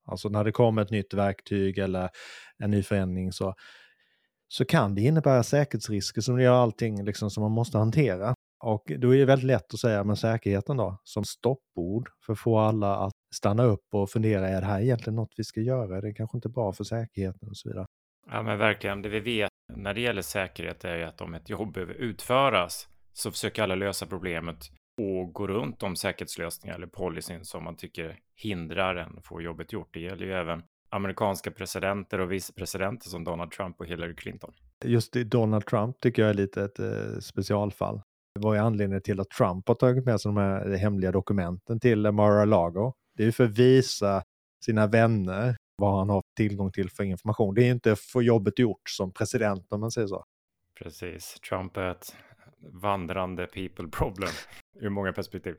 Alltså 0.05 0.29
när 0.29 0.43
det 0.43 0.51
kommer 0.51 0.81
ett 0.81 0.91
nytt 0.91 1.13
verktyg 1.13 1.77
eller 1.77 2.09
en 2.57 2.71
ny 2.71 2.83
förändring 2.83 3.31
så, 3.31 3.53
så 4.47 4.65
kan 4.65 4.95
det 4.95 5.01
innebära 5.01 5.43
säkerhetsrisker 5.43 6.21
som 6.21 6.41
gör 6.41 6.53
allting 6.53 7.05
liksom 7.05 7.29
som 7.29 7.43
man 7.43 7.51
måste 7.51 7.77
hantera. 7.77 8.33
Och 8.63 8.91
då 8.97 9.15
är 9.15 9.19
det 9.19 9.25
väldigt 9.25 9.47
lätt 9.47 9.73
att 9.73 9.79
säga 9.79 10.03
med 10.03 10.17
säkerheten 10.17 10.77
då 10.77 11.01
som 11.03 11.23
stoppord 11.23 12.09
för 12.25 12.33
att 12.33 12.39
få 12.39 12.59
alla 12.59 12.95
att 12.95 13.13
stanna 13.35 13.63
upp 13.63 13.85
och 13.93 14.09
fundera, 14.09 14.49
är 14.49 14.61
det 14.61 14.67
här 14.67 14.81
egentligen 14.81 15.15
något 15.15 15.33
vi 15.37 15.43
ska 15.43 15.61
göra? 15.61 16.01
Det 16.01 16.07
är 16.07 16.13
kanske 16.13 16.37
inte 16.37 16.49
bra 16.49 16.73
för 16.73 16.83
säkerheten 16.83 17.49
och 17.49 17.57
så 17.57 17.69
vidare. 17.69 17.85
Ja 18.31 18.43
men 18.43 18.57
verkligen, 18.57 19.01
det 19.01 19.09
vi 19.09 19.19
vet 19.19 19.49
när 19.73 19.93
det 19.93 20.01
gäller 20.01 20.21
säkerhet 20.21 20.85
är 20.85 20.97
ju 20.97 21.03
att 21.03 21.21
om 21.21 21.33
ett 21.33 21.49
jobb 21.49 21.73
behöver 21.73 21.93
utföras 21.93 22.87
så 23.13 23.31
försöker 23.31 23.63
alla 23.63 23.75
lösa 23.75 24.05
problemet 24.05 24.71
och 25.01 25.33
gå 25.33 25.47
runt 25.47 25.79
de 25.79 25.95
säkerhetslösningar 25.95 26.75
eller 26.75 26.87
policyn 26.87 27.45
som 27.45 27.63
man 27.63 27.75
tycker 27.75 28.19
hindrar 28.35 28.95
en 28.95 29.21
få 29.23 29.41
jobbet 29.41 29.73
gjort. 29.73 29.89
Det 29.93 29.99
gäller 29.99 30.25
ju 30.25 30.33
även 30.33 30.63
amerikanska 30.89 31.51
presidenter 31.51 32.19
och 32.19 32.31
vicepresidenter 32.31 33.09
som 33.09 33.23
Donald 33.23 33.51
Trump 33.51 33.79
och 33.79 33.85
Hillary 33.85 34.15
Clinton. 34.15 34.53
Just 34.85 35.13
Donald 35.13 35.65
Trump 35.65 35.99
tycker 35.99 36.21
jag 36.21 36.29
är 36.29 36.33
lite 36.33 36.63
ett 36.63 36.79
eh, 36.79 37.19
specialfall. 37.21 38.01
Vad 38.39 38.57
är 38.57 38.61
anledningen 38.61 39.01
till 39.01 39.19
att 39.19 39.29
Trump 39.29 39.67
har 39.67 39.75
tagit 39.75 40.05
med 40.05 40.21
sig 40.21 40.29
de 40.29 40.37
här 40.37 40.75
hemliga 40.77 41.11
dokumenten 41.11 41.79
till 41.79 42.11
Mar-a-Lago? 42.11 42.93
Det 43.17 43.23
är 43.23 43.25
ju 43.25 43.31
för 43.31 43.43
att 43.43 43.57
visa 43.57 44.23
sina 44.65 44.87
vänner 44.87 45.55
vad 45.77 45.97
han 45.97 46.09
har 46.09 46.21
tillgång 46.35 46.71
till 46.71 46.89
för 46.89 47.03
information. 47.03 47.55
Det 47.55 47.63
är 47.63 47.71
inte 47.71 47.91
att 47.91 47.99
få 47.99 48.21
jobbet 48.21 48.59
gjort 48.59 48.89
som 48.89 49.13
president 49.13 49.73
om 49.73 49.79
man 49.79 49.91
säger 49.91 50.07
så. 50.07 50.25
Precis, 50.79 51.39
Trump 51.49 51.77
är 51.77 51.91
ett 51.91 52.15
vandrande 52.73 53.47
people 53.47 53.87
problem 53.87 54.29
ur 54.79 54.89
många 54.89 55.13
perspektiv. 55.13 55.55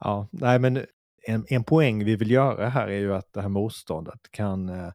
Ja, 0.00 0.28
nej 0.32 0.58
men 0.58 0.86
en, 1.26 1.44
en 1.48 1.64
poäng 1.64 2.04
vi 2.04 2.16
vill 2.16 2.30
göra 2.30 2.68
här 2.68 2.88
är 2.88 2.98
ju 2.98 3.14
att 3.14 3.32
det 3.32 3.40
här 3.42 3.48
motståndet 3.48 4.20
kan 4.30 4.68
eh, 4.68 4.92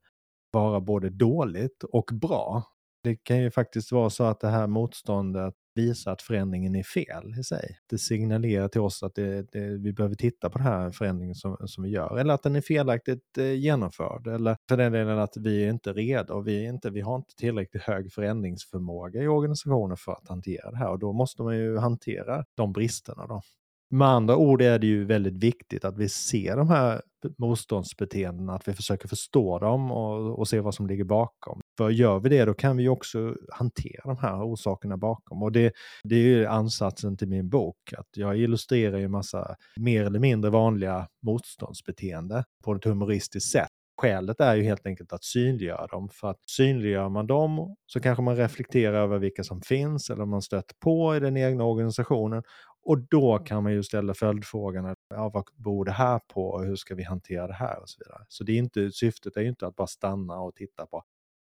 vara 0.51 0.79
både 0.79 1.09
dåligt 1.09 1.83
och 1.83 2.09
bra. 2.13 2.63
Det 3.03 3.15
kan 3.15 3.41
ju 3.41 3.51
faktiskt 3.51 3.91
vara 3.91 4.09
så 4.09 4.23
att 4.23 4.39
det 4.39 4.47
här 4.47 4.67
motståndet 4.67 5.53
visar 5.77 6.11
att 6.11 6.21
förändringen 6.21 6.75
är 6.75 6.83
fel 6.83 7.39
i 7.39 7.43
sig. 7.43 7.77
Det 7.89 7.97
signalerar 7.97 8.67
till 8.67 8.81
oss 8.81 9.03
att 9.03 9.15
det, 9.15 9.51
det, 9.51 9.59
vi 9.59 9.93
behöver 9.93 10.15
titta 10.15 10.49
på 10.49 10.57
den 10.57 10.67
här 10.67 10.91
förändringen 10.91 11.35
som, 11.35 11.57
som 11.65 11.83
vi 11.83 11.89
gör. 11.89 12.17
Eller 12.17 12.33
att 12.33 12.43
den 12.43 12.55
är 12.55 12.61
felaktigt 12.61 13.37
eh, 13.37 13.53
genomförd. 13.53 14.27
Eller 14.27 14.57
för 14.69 14.77
den 14.77 14.91
delen 14.91 15.19
att 15.19 15.37
vi 15.37 15.65
är 15.65 15.69
inte 15.69 15.93
redo. 15.93 16.41
Vi, 16.41 16.65
är 16.65 16.69
inte, 16.69 16.89
vi 16.89 17.01
har 17.01 17.15
inte 17.15 17.35
tillräckligt 17.35 17.83
hög 17.83 18.13
förändringsförmåga 18.13 19.21
i 19.21 19.27
organisationen 19.27 19.97
för 19.97 20.11
att 20.11 20.27
hantera 20.29 20.71
det 20.71 20.77
här. 20.77 20.89
Och 20.89 20.99
då 20.99 21.13
måste 21.13 21.43
man 21.43 21.57
ju 21.57 21.77
hantera 21.77 22.45
de 22.55 22.73
bristerna. 22.73 23.27
Då. 23.27 23.41
Med 23.89 24.07
andra 24.07 24.37
ord 24.37 24.61
är 24.61 24.79
det 24.79 24.87
ju 24.87 25.05
väldigt 25.05 25.43
viktigt 25.43 25.85
att 25.85 25.97
vi 25.97 26.09
ser 26.09 26.57
de 26.57 26.69
här 26.69 27.01
motståndsbeteendena, 27.37 28.53
att 28.53 28.67
vi 28.67 28.73
försöker 28.73 29.07
förstå 29.07 29.59
dem 29.59 29.91
och, 29.91 30.39
och 30.39 30.47
se 30.47 30.59
vad 30.59 30.75
som 30.75 30.87
ligger 30.87 31.03
bakom. 31.03 31.61
För 31.77 31.89
gör 31.89 32.19
vi 32.19 32.29
det, 32.29 32.45
då 32.45 32.53
kan 32.53 32.77
vi 32.77 32.89
också 32.89 33.35
hantera 33.51 34.01
de 34.03 34.17
här 34.17 34.43
orsakerna 34.43 34.97
bakom. 34.97 35.43
Och 35.43 35.51
det, 35.51 35.73
det 36.03 36.15
är 36.15 36.19
ju 36.19 36.45
ansatsen 36.45 37.17
till 37.17 37.27
min 37.27 37.49
bok, 37.49 37.93
att 37.97 38.07
jag 38.15 38.37
illustrerar 38.37 38.97
ju 38.97 39.07
massa 39.07 39.55
mer 39.75 40.03
eller 40.05 40.19
mindre 40.19 40.51
vanliga 40.51 41.07
motståndsbeteende 41.21 42.43
på 42.63 42.73
ett 42.73 42.83
humoristiskt 42.83 43.51
sätt. 43.51 43.69
Skälet 44.01 44.41
är 44.41 44.55
ju 44.55 44.63
helt 44.63 44.85
enkelt 44.85 45.13
att 45.13 45.23
synliggöra 45.23 45.87
dem, 45.87 46.09
för 46.09 46.29
att 46.29 46.49
synliggör 46.49 47.09
man 47.09 47.27
dem 47.27 47.75
så 47.85 47.99
kanske 47.99 48.23
man 48.23 48.35
reflekterar 48.35 49.03
över 49.03 49.17
vilka 49.17 49.43
som 49.43 49.61
finns 49.61 50.09
eller 50.09 50.25
man 50.25 50.41
stött 50.41 50.79
på 50.79 51.15
i 51.15 51.19
den 51.19 51.37
egna 51.37 51.63
organisationen 51.63 52.43
och 52.83 52.99
då 52.99 53.37
kan 53.39 53.63
man 53.63 53.73
ju 53.73 53.83
ställa 53.83 54.13
följdfrågan, 54.13 54.95
ja, 55.09 55.29
vad 55.33 55.43
beror 55.55 55.85
det 55.85 55.91
här 55.91 56.19
på 56.33 56.47
och 56.47 56.65
hur 56.65 56.75
ska 56.75 56.95
vi 56.95 57.03
hantera 57.03 57.47
det 57.47 57.53
här 57.53 57.81
och 57.81 57.89
så 57.89 57.99
vidare. 58.05 58.25
Så 58.27 58.43
det 58.43 58.51
är 58.51 58.57
inte, 58.57 58.91
syftet 58.91 59.37
är 59.37 59.41
ju 59.41 59.49
inte 59.49 59.67
att 59.67 59.75
bara 59.75 59.87
stanna 59.87 60.39
och 60.39 60.55
titta 60.55 60.85
på 60.85 61.03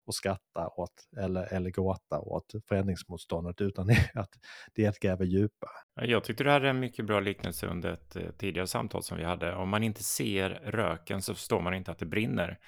och 0.08 0.14
skratta 0.14 0.68
åt 0.68 1.08
eller, 1.16 1.52
eller 1.52 1.70
gråta 1.70 2.18
åt 2.18 2.52
förändringsmotståndet 2.68 3.60
utan 3.60 3.90
att 4.14 4.30
det 4.74 5.00
gräver 5.00 5.24
djupare. 5.24 5.70
Jag 5.94 6.24
tyckte 6.24 6.44
det 6.44 6.50
här 6.50 6.60
är 6.60 6.70
en 6.70 6.80
mycket 6.80 7.04
bra 7.04 7.20
liknelse 7.20 7.66
under 7.66 7.92
ett 7.92 8.16
eh, 8.16 8.30
tidigare 8.38 8.66
samtal 8.66 9.02
som 9.02 9.18
vi 9.18 9.24
hade. 9.24 9.54
Om 9.54 9.68
man 9.68 9.82
inte 9.82 10.04
ser 10.04 10.50
röken 10.50 11.22
så 11.22 11.34
förstår 11.34 11.60
man 11.60 11.74
inte 11.74 11.90
att 11.90 11.98
det 11.98 12.06
brinner. 12.06 12.58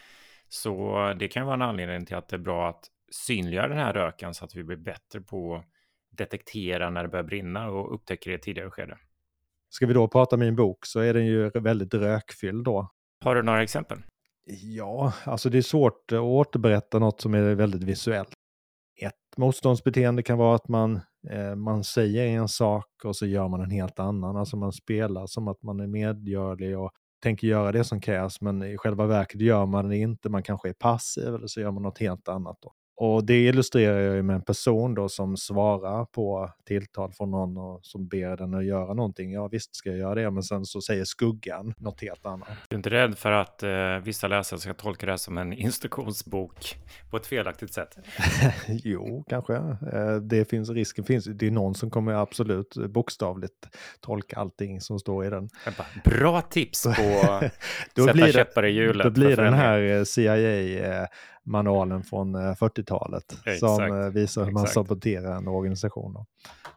Så 0.48 1.14
det 1.18 1.28
kan 1.28 1.46
vara 1.46 1.54
en 1.54 1.62
anledning 1.62 2.06
till 2.06 2.16
att 2.16 2.28
det 2.28 2.36
är 2.36 2.40
bra 2.40 2.68
att 2.68 2.84
synliggöra 3.12 3.68
den 3.68 3.78
här 3.78 3.92
röken 3.92 4.34
så 4.34 4.44
att 4.44 4.56
vi 4.56 4.64
blir 4.64 4.76
bättre 4.76 5.20
på 5.20 5.54
att 5.56 5.64
detektera 6.10 6.90
när 6.90 7.02
det 7.02 7.08
börjar 7.08 7.24
brinna 7.24 7.70
och 7.70 7.94
upptäcker 7.94 8.30
det 8.30 8.36
i 8.36 8.40
tidigare 8.40 8.70
skede. 8.70 8.98
Ska 9.68 9.86
vi 9.86 9.94
då 9.94 10.08
prata 10.08 10.36
min 10.36 10.56
bok 10.56 10.86
så 10.86 11.00
är 11.00 11.14
den 11.14 11.26
ju 11.26 11.50
väldigt 11.50 11.94
rökfylld 11.94 12.64
då. 12.64 12.90
Har 13.24 13.34
du 13.34 13.42
några 13.42 13.62
exempel? 13.62 13.98
Ja, 14.46 15.12
alltså 15.24 15.50
det 15.50 15.58
är 15.58 15.62
svårt 15.62 16.12
att 16.12 16.18
återberätta 16.18 16.98
något 16.98 17.20
som 17.20 17.34
är 17.34 17.54
väldigt 17.54 17.82
visuellt. 17.82 18.32
Ett 19.02 19.36
motståndsbeteende 19.36 20.22
kan 20.22 20.38
vara 20.38 20.54
att 20.54 20.68
man, 20.68 21.00
eh, 21.30 21.54
man 21.56 21.84
säger 21.84 22.26
en 22.26 22.48
sak 22.48 22.86
och 23.04 23.16
så 23.16 23.26
gör 23.26 23.48
man 23.48 23.60
en 23.60 23.70
helt 23.70 23.98
annan. 23.98 24.36
Alltså 24.36 24.56
man 24.56 24.72
spelar 24.72 25.26
som 25.26 25.48
att 25.48 25.62
man 25.62 25.80
är 25.80 25.86
medgörlig 25.86 26.78
och 26.78 26.90
tänker 27.22 27.46
göra 27.46 27.72
det 27.72 27.84
som 27.84 28.00
krävs, 28.00 28.40
men 28.40 28.62
i 28.62 28.76
själva 28.78 29.06
verket 29.06 29.40
gör 29.40 29.66
man 29.66 29.88
det 29.88 29.96
inte. 29.96 30.28
Man 30.28 30.42
kanske 30.42 30.68
är 30.68 30.72
passiv 30.72 31.34
eller 31.34 31.46
så 31.46 31.60
gör 31.60 31.70
man 31.70 31.82
något 31.82 31.98
helt 31.98 32.28
annat. 32.28 32.56
Då. 32.60 32.72
Och 33.02 33.24
det 33.24 33.46
illustrerar 33.46 34.00
jag 34.00 34.14
ju 34.14 34.22
med 34.22 34.36
en 34.36 34.42
person 34.42 34.94
då 34.94 35.08
som 35.08 35.36
svarar 35.36 36.04
på 36.04 36.50
tilltal 36.66 37.12
från 37.12 37.30
någon 37.30 37.56
och 37.56 37.80
som 37.82 38.08
ber 38.08 38.36
den 38.36 38.54
att 38.54 38.64
göra 38.64 38.94
någonting. 38.94 39.32
Ja 39.32 39.48
visst 39.48 39.76
ska 39.76 39.90
jag 39.90 39.98
göra 39.98 40.14
det, 40.14 40.30
men 40.30 40.42
sen 40.42 40.64
så 40.64 40.80
säger 40.80 41.04
skuggan 41.04 41.74
något 41.78 42.02
helt 42.02 42.26
annat. 42.26 42.48
Du 42.68 42.74
är 42.74 42.78
inte 42.78 42.90
rädd 42.90 43.18
för 43.18 43.32
att 43.32 43.62
eh, 43.62 43.96
vissa 44.04 44.28
läsare 44.28 44.60
ska 44.60 44.74
tolka 44.74 45.06
det 45.06 45.12
här 45.12 45.16
som 45.16 45.38
en 45.38 45.52
instruktionsbok 45.66 46.76
på 47.10 47.16
ett 47.16 47.26
felaktigt 47.26 47.74
sätt? 47.74 47.98
jo, 48.68 49.24
kanske. 49.28 49.54
Eh, 49.54 50.16
det 50.22 50.50
finns, 50.50 50.70
risken 50.70 51.04
finns. 51.04 51.24
Det 51.24 51.46
är 51.46 51.50
någon 51.50 51.74
som 51.74 51.90
kommer 51.90 52.12
absolut 52.12 52.74
bokstavligt 52.88 53.68
tolka 54.00 54.36
allting 54.36 54.80
som 54.80 54.98
står 54.98 55.26
i 55.26 55.30
den. 55.30 55.48
Bara, 55.78 55.86
bra 56.04 56.40
tips 56.40 56.82
på 56.82 56.90
att 57.32 57.52
sätta 58.04 58.32
käppar 58.32 58.66
i 58.66 58.70
hjulet. 58.70 59.04
Då 59.04 59.10
blir 59.10 59.36
den 59.36 59.54
här 59.54 59.82
eh, 59.82 60.04
CIA 60.04 61.08
manualen 61.46 62.02
från 62.02 62.36
40-talet 62.36 63.46
eh, 63.46 63.54
som 63.54 63.82
eh, 63.82 64.10
visar 64.10 64.44
hur 64.44 64.52
man 64.52 64.62
exakt. 64.62 64.74
saboterar 64.74 65.36
en 65.36 65.48
organisation. 65.48 66.26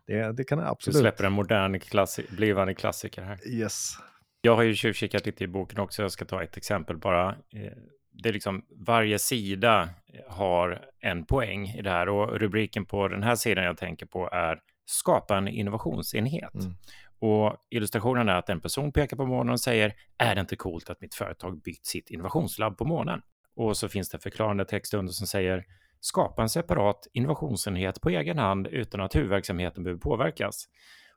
Det, 0.08 0.32
det 0.32 0.44
kan 0.44 0.60
absolut. 0.60 0.96
Du 0.96 1.00
släpper 1.00 1.24
en 1.24 1.34
modern 1.34 1.80
klassi 1.80 2.26
blivande 2.30 2.74
klassiker 2.74 3.22
här. 3.22 3.48
Yes. 3.48 3.94
Jag 4.42 4.56
har 4.56 4.64
ju 4.64 4.76
tjuvkikat 4.76 5.26
lite 5.26 5.44
i 5.44 5.48
boken 5.48 5.80
också. 5.80 6.02
Jag 6.02 6.12
ska 6.12 6.26
ta 6.26 6.44
ett 6.44 6.58
exempel 6.58 6.98
bara. 6.98 7.30
Eh, 7.30 7.72
det 8.12 8.30
är 8.30 8.34
liksom 8.34 8.66
varje 8.88 9.20
sida 9.20 9.90
har 10.28 10.86
en 11.00 11.26
poäng 11.26 11.68
i 11.68 11.82
det 11.82 11.90
här 11.90 12.10
och 12.10 12.40
rubriken 12.40 12.86
på 12.86 13.08
den 13.08 13.24
här 13.24 13.36
sidan 13.36 13.64
jag 13.64 13.78
tänker 13.78 14.06
på 14.06 14.30
är 14.32 14.60
skapa 14.86 15.38
en 15.38 15.48
innovationsenhet. 15.48 16.54
Mm. 16.54 16.74
Och 17.20 17.56
illustrationen 17.70 18.30
är 18.30 18.36
att 18.36 18.50
en 18.50 18.62
person 18.62 18.92
pekar 18.92 19.18
på 19.18 19.26
månen 19.26 19.54
och 19.54 19.60
säger 19.60 19.94
är 20.18 20.36
det 20.36 20.42
inte 20.42 20.56
coolt 20.56 20.90
att 20.90 21.02
mitt 21.02 21.16
företag 21.16 21.62
byggt 21.62 21.86
sitt 21.86 22.10
innovationslabb 22.10 22.78
på 22.78 22.86
månen? 22.86 23.22
Och 23.56 23.78
så 23.78 23.90
finns 23.90 24.10
det 24.10 24.20
förklarande 24.20 24.66
text 24.66 24.94
under 24.94 25.14
som 25.14 25.28
säger 25.28 25.66
skapa 26.00 26.42
en 26.42 26.50
separat 26.50 27.08
innovationsenhet 27.14 28.02
på 28.02 28.10
egen 28.10 28.38
hand 28.38 28.68
utan 28.68 29.02
att 29.02 29.16
huvudverksamheten 29.16 29.84
behöver 29.84 30.02
påverkas. 30.02 30.68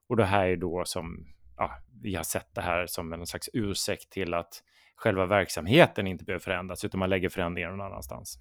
Och 0.08 0.16
det 0.16 0.24
här 0.24 0.46
är 0.46 0.56
då 0.56 0.82
som 0.84 1.26
ja, 1.56 1.70
vi 2.02 2.14
har 2.14 2.22
sett 2.22 2.54
det 2.54 2.60
här 2.60 2.86
som 2.86 3.12
en 3.12 3.26
slags 3.26 3.50
ursäkt 3.52 4.10
till 4.10 4.34
att 4.34 4.62
själva 4.96 5.26
verksamheten 5.26 6.06
inte 6.06 6.24
behöver 6.24 6.42
förändras 6.42 6.84
utan 6.84 6.98
man 6.98 7.10
lägger 7.10 7.28
förändringar 7.28 7.70
någon 7.70 7.86
annanstans. 7.86 8.38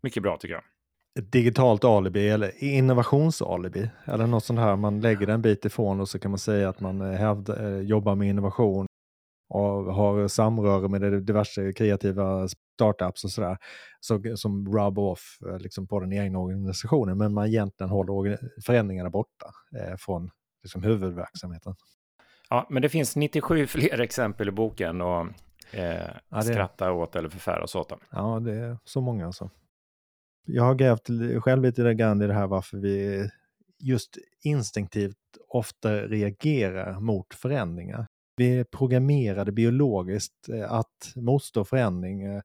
Mycket 0.00 0.22
bra 0.22 0.36
tycker 0.36 0.54
jag. 0.54 0.64
Ett 1.18 1.32
digitalt 1.32 1.84
alibi 1.84 2.28
eller 2.28 2.64
innovationsalibi 2.64 3.90
eller 4.04 4.26
något 4.26 4.44
sånt 4.44 4.58
här. 4.58 4.76
Man 4.76 5.00
lägger 5.00 5.28
en 5.28 5.42
bit 5.42 5.64
ifrån 5.64 6.00
och 6.00 6.08
så 6.08 6.18
kan 6.18 6.30
man 6.30 6.38
säga 6.38 6.68
att 6.68 6.80
man 6.80 7.00
eh, 7.00 7.18
hävd, 7.18 7.48
eh, 7.48 7.78
jobbar 7.78 8.14
med 8.14 8.28
innovation 8.28 8.86
och 9.48 9.94
har 9.94 10.28
samröre 10.28 10.88
med 10.88 11.22
diverse 11.22 11.72
kreativa 11.72 12.48
startups 12.78 13.24
och 13.24 13.30
sådär, 13.30 13.58
så, 14.00 14.22
som 14.36 14.76
rub 14.76 14.98
off 14.98 15.38
eh, 15.46 15.58
liksom, 15.58 15.86
på 15.86 16.00
den 16.00 16.12
egna 16.12 16.38
organisationen, 16.38 17.18
men 17.18 17.34
man 17.34 17.46
egentligen 17.46 17.90
håller 17.90 18.38
förändringarna 18.66 19.10
borta 19.10 19.46
eh, 19.76 19.96
från 19.96 20.30
liksom, 20.62 20.82
huvudverksamheten. 20.82 21.74
Ja, 22.50 22.66
men 22.70 22.82
det 22.82 22.88
finns 22.88 23.16
97 23.16 23.66
fler 23.66 24.00
exempel 24.00 24.48
i 24.48 24.50
boken 24.50 25.00
och 25.00 25.26
eh, 25.72 26.10
ja, 26.28 26.36
det... 26.36 26.42
skratta 26.42 26.92
åt 26.92 27.16
eller 27.16 27.28
förfäras 27.28 27.74
åt 27.74 27.88
dem. 27.88 27.98
Ja, 28.10 28.40
det 28.40 28.54
är 28.54 28.78
så 28.84 29.00
många 29.00 29.26
alltså. 29.26 29.50
Jag 30.46 30.62
har 30.62 30.74
grävt 30.74 31.08
själv 31.44 31.62
lite 31.62 31.94
grann 31.94 32.22
i 32.22 32.26
det 32.26 32.34
här 32.34 32.46
varför 32.46 32.76
vi 32.78 33.28
just 33.80 34.18
instinktivt 34.44 35.16
ofta 35.48 35.92
reagerar 35.92 37.00
mot 37.00 37.34
förändringar. 37.34 38.06
Vi 38.38 38.58
är 38.58 38.64
programmerade 38.64 39.52
biologiskt 39.52 40.48
eh, 40.48 40.72
att 40.72 41.12
motstå 41.16 41.64
förändring. 41.64 42.22
Eh, 42.22 42.42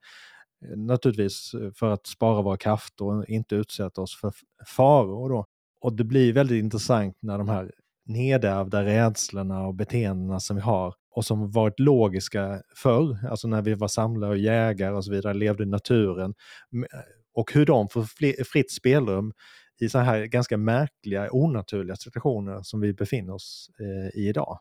naturligtvis 0.76 1.54
eh, 1.54 1.72
för 1.76 1.92
att 1.92 2.08
spara 2.08 2.42
våra 2.42 2.58
krafter 2.58 3.06
och 3.06 3.30
inte 3.30 3.56
utsätta 3.56 4.02
oss 4.02 4.16
för 4.16 4.32
faror. 4.68 5.30
Då. 5.30 5.46
Och 5.82 5.94
det 5.94 6.04
blir 6.04 6.34
väldigt 6.34 6.64
intressant 6.64 7.18
när 7.22 7.38
de 7.38 7.50
här 7.50 7.72
nedärvda 8.06 8.86
rädslorna 8.86 9.68
och 9.68 9.76
beteendena 9.76 10.40
som 10.40 10.56
vi 10.56 10.62
har 10.62 10.94
och 11.12 11.26
som 11.26 11.52
varit 11.52 11.80
logiska 11.80 12.62
förr, 12.76 13.18
alltså 13.30 13.48
när 13.48 13.62
vi 13.62 13.74
var 13.74 13.88
samlare 13.88 14.32
och 14.32 14.38
jägare 14.38 14.94
och 14.94 15.06
så 15.06 15.12
vidare, 15.12 15.34
levde 15.34 15.64
i 15.64 15.66
naturen, 15.66 16.34
och 17.34 17.54
hur 17.54 17.66
de 17.66 17.90
får 17.90 18.04
fritt 18.44 18.72
spelrum 18.72 19.34
i 19.82 19.90
så 19.90 20.00
här 20.00 20.26
ganska 20.26 20.58
märkliga, 20.58 21.30
onaturliga 21.32 21.96
situationer 21.96 22.60
som 22.64 22.82
vi 22.82 22.94
befinner 22.94 23.34
oss 23.34 23.70
i 24.14 24.28
idag. 24.28 24.60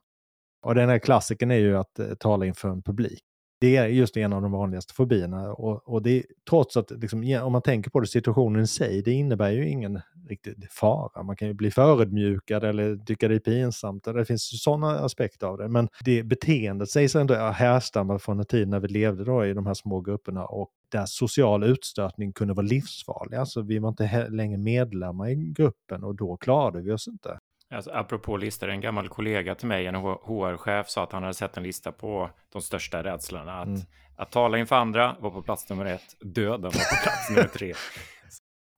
Och 0.62 0.74
den 0.74 0.88
här 0.88 0.98
klassiken 0.98 1.50
är 1.50 1.56
ju 1.56 1.76
att 1.76 1.98
eh, 1.98 2.14
tala 2.14 2.46
inför 2.46 2.68
en 2.68 2.82
publik. 2.82 3.22
Det 3.62 3.76
är 3.76 3.86
just 3.86 4.16
en 4.16 4.32
av 4.32 4.42
de 4.42 4.52
vanligaste 4.52 4.94
fobierna 4.94 5.52
och, 5.52 5.88
och 5.88 6.02
det 6.02 6.24
trots 6.50 6.76
att 6.76 6.90
liksom, 6.90 7.40
om 7.42 7.52
man 7.52 7.62
tänker 7.62 7.90
på 7.90 8.00
det, 8.00 8.06
situationen 8.06 8.62
i 8.62 8.66
sig, 8.66 9.02
det 9.02 9.12
innebär 9.12 9.50
ju 9.50 9.68
ingen 9.68 10.00
riktig 10.28 10.70
fara. 10.70 11.22
Man 11.22 11.36
kan 11.36 11.48
ju 11.48 11.54
bli 11.54 11.70
förödmjukad 11.70 12.64
eller 12.64 12.96
tycka 12.96 13.28
det 13.28 13.34
är 13.34 13.38
pinsamt. 13.38 14.04
Det 14.04 14.24
finns 14.24 14.62
sådana 14.62 14.98
aspekter 14.98 15.46
av 15.46 15.58
det. 15.58 15.68
Men 15.68 15.88
det 16.04 16.22
beteendet 16.22 16.90
sägs 16.90 17.16
ändå 17.16 17.34
härstamma 17.34 18.18
från 18.18 18.38
en 18.38 18.46
tid 18.46 18.68
när 18.68 18.80
vi 18.80 18.88
levde 18.88 19.24
då 19.24 19.46
i 19.46 19.52
de 19.52 19.66
här 19.66 19.74
små 19.74 20.00
grupperna 20.00 20.46
och 20.46 20.70
där 20.88 21.06
social 21.06 21.64
utstötning 21.64 22.32
kunde 22.32 22.54
vara 22.54 22.66
livsfarlig. 22.66 23.36
Alltså 23.36 23.62
vi 23.62 23.78
var 23.78 23.88
inte 23.88 24.28
längre 24.28 24.58
medlemmar 24.58 25.28
i 25.28 25.34
gruppen 25.34 26.04
och 26.04 26.14
då 26.14 26.36
klarade 26.36 26.80
vi 26.80 26.92
oss 26.92 27.08
inte. 27.08 27.38
Alltså, 27.72 27.90
apropå 27.90 28.36
listor, 28.36 28.68
en 28.68 28.80
gammal 28.80 29.08
kollega 29.08 29.54
till 29.54 29.68
mig, 29.68 29.86
en 29.86 29.94
HR-chef, 29.94 30.88
sa 30.88 31.02
att 31.02 31.12
han 31.12 31.22
hade 31.22 31.34
sett 31.34 31.56
en 31.56 31.62
lista 31.62 31.92
på 31.92 32.30
de 32.52 32.62
största 32.62 33.04
rädslorna. 33.04 33.60
Att, 33.60 33.66
mm. 33.66 33.80
att 34.16 34.30
tala 34.30 34.58
inför 34.58 34.76
andra 34.76 35.16
var 35.20 35.30
på 35.30 35.42
plats 35.42 35.68
nummer 35.70 35.84
ett, 35.84 36.16
döden 36.20 36.62
var 36.62 36.70
på 36.70 37.02
plats 37.02 37.30
nummer 37.30 37.48
tre. 37.48 37.74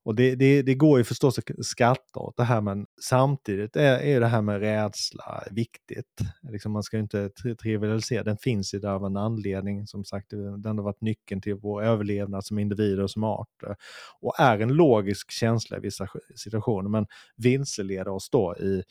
Och 0.05 0.15
det, 0.15 0.35
det, 0.35 0.63
det 0.63 0.75
går 0.75 0.99
ju 0.99 1.05
förstås 1.05 1.39
att 1.39 1.45
skratta 1.67 2.21
åt 2.21 2.37
det 2.37 2.45
här 2.45 2.61
men 2.61 2.87
samtidigt 3.01 3.77
är, 3.77 3.99
är 3.99 4.21
det 4.21 4.27
här 4.27 4.43
med 4.43 4.61
rädsla 4.61 5.45
viktigt. 5.51 6.21
Liksom 6.51 6.73
man 6.73 6.83
ska 6.83 6.97
ju 6.97 7.03
inte 7.03 7.31
trivialisera, 7.63 8.25
den 8.25 8.37
finns 8.37 8.75
ju 8.75 8.79
där 8.79 8.89
av 8.89 9.05
en 9.05 9.17
anledning. 9.17 9.87
Som 9.87 10.05
sagt, 10.05 10.31
den 10.59 10.79
har 10.79 10.83
varit 10.83 11.01
nyckeln 11.01 11.41
till 11.41 11.55
vår 11.55 11.83
överlevnad 11.83 12.45
som 12.45 12.59
individer 12.59 13.03
och 13.03 13.11
som 13.11 13.25
arter. 13.25 13.71
Eh, 13.71 13.77
och 14.21 14.41
är 14.41 14.59
en 14.59 14.73
logisk 14.73 15.31
känsla 15.31 15.77
i 15.77 15.81
vissa 15.81 16.09
situationer 16.37 16.91
men 16.91 17.07
vilseleder 17.37 18.09
oss 18.09 18.31
då 18.31 18.57
i, 18.57 18.83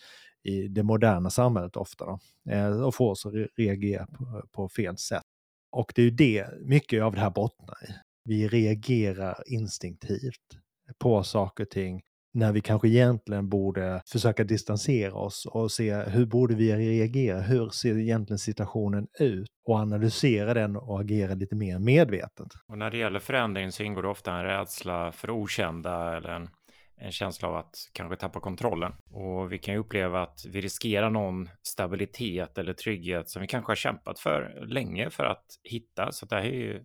i 0.44 0.68
det 0.68 0.84
moderna 0.84 1.30
samhället 1.30 1.76
ofta 1.76 2.06
då, 2.06 2.20
eh, 2.52 2.82
och 2.82 2.96
får 2.96 3.12
oss 3.12 3.26
att 3.26 3.34
reagera 3.58 4.06
på, 4.06 4.48
på 4.52 4.70
fel 4.70 4.98
sätt. 4.98 5.24
Och 5.72 5.94
det 5.96 6.02
är 6.02 6.06
ju 6.06 6.12
det 6.12 6.48
mycket 6.62 7.04
av 7.04 7.14
det 7.14 7.22
här 7.22 7.30
bottnar 7.30 7.76
i. 7.90 7.94
Vi 8.26 8.48
reagerar 8.48 9.44
instinktivt 9.46 10.63
på 11.04 11.24
saker 11.24 11.64
och 11.64 11.70
ting 11.70 12.02
när 12.34 12.52
vi 12.52 12.62
kanske 12.62 12.88
egentligen 12.88 13.50
borde 13.50 14.02
försöka 14.12 14.44
distansera 14.44 15.14
oss 15.14 15.46
och 15.46 15.72
se 15.72 15.94
hur 15.94 16.26
borde 16.26 16.56
vi 16.56 16.76
reagera? 16.76 17.40
Hur 17.40 17.70
ser 17.70 17.98
egentligen 17.98 18.40
situationen 18.40 19.08
ut? 19.20 19.48
Och 19.68 19.76
analysera 19.76 20.54
den 20.54 20.76
och 20.76 21.02
agera 21.02 21.34
lite 21.34 21.56
mer 21.56 21.80
medvetet. 21.80 22.48
Och 22.68 22.78
när 22.78 22.92
det 22.92 22.98
gäller 22.98 23.20
förändring 23.20 23.72
så 23.72 23.84
ingår 23.84 24.02
det 24.02 24.08
ofta 24.08 24.34
en 24.34 24.44
rädsla 24.44 25.12
för 25.12 25.30
okända 25.30 26.18
eller 26.18 26.30
en, 26.30 26.50
en 26.98 27.12
känsla 27.12 27.48
av 27.48 27.56
att 27.56 27.76
kanske 27.94 28.16
tappa 28.16 28.40
kontrollen. 28.40 28.94
Och 29.12 29.52
vi 29.52 29.58
kan 29.58 29.74
ju 29.74 29.80
uppleva 29.80 30.22
att 30.22 30.46
vi 30.48 30.62
riskerar 30.62 31.10
någon 31.10 31.50
stabilitet 31.68 32.58
eller 32.58 32.74
trygghet 32.74 33.30
som 33.30 33.42
vi 33.42 33.48
kanske 33.48 33.72
har 33.72 33.76
kämpat 33.76 34.20
för 34.20 34.66
länge 34.68 35.10
för 35.10 35.24
att 35.24 35.46
hitta. 35.64 36.12
Så 36.12 36.26
det 36.26 36.36
här 36.36 36.44
är 36.44 36.54
ju 36.54 36.84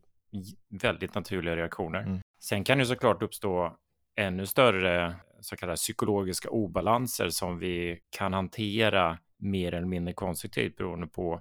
väldigt 0.83 1.15
naturliga 1.15 1.57
reaktioner. 1.57 2.03
Mm. 2.03 2.21
Sen 2.41 2.65
kan 2.65 2.79
det 2.79 2.87
såklart 2.87 3.23
uppstå 3.23 3.77
ännu 4.19 4.47
större 4.47 5.17
så 5.41 5.57
kallade 5.57 5.77
psykologiska 5.77 6.51
obalanser 6.51 7.29
som 7.29 7.59
vi 7.59 7.99
kan 8.11 8.33
hantera 8.33 9.19
mer 9.39 9.75
eller 9.75 9.87
mindre 9.87 10.15
konstruktivt 10.15 10.77
beroende 10.77 11.07
på 11.07 11.41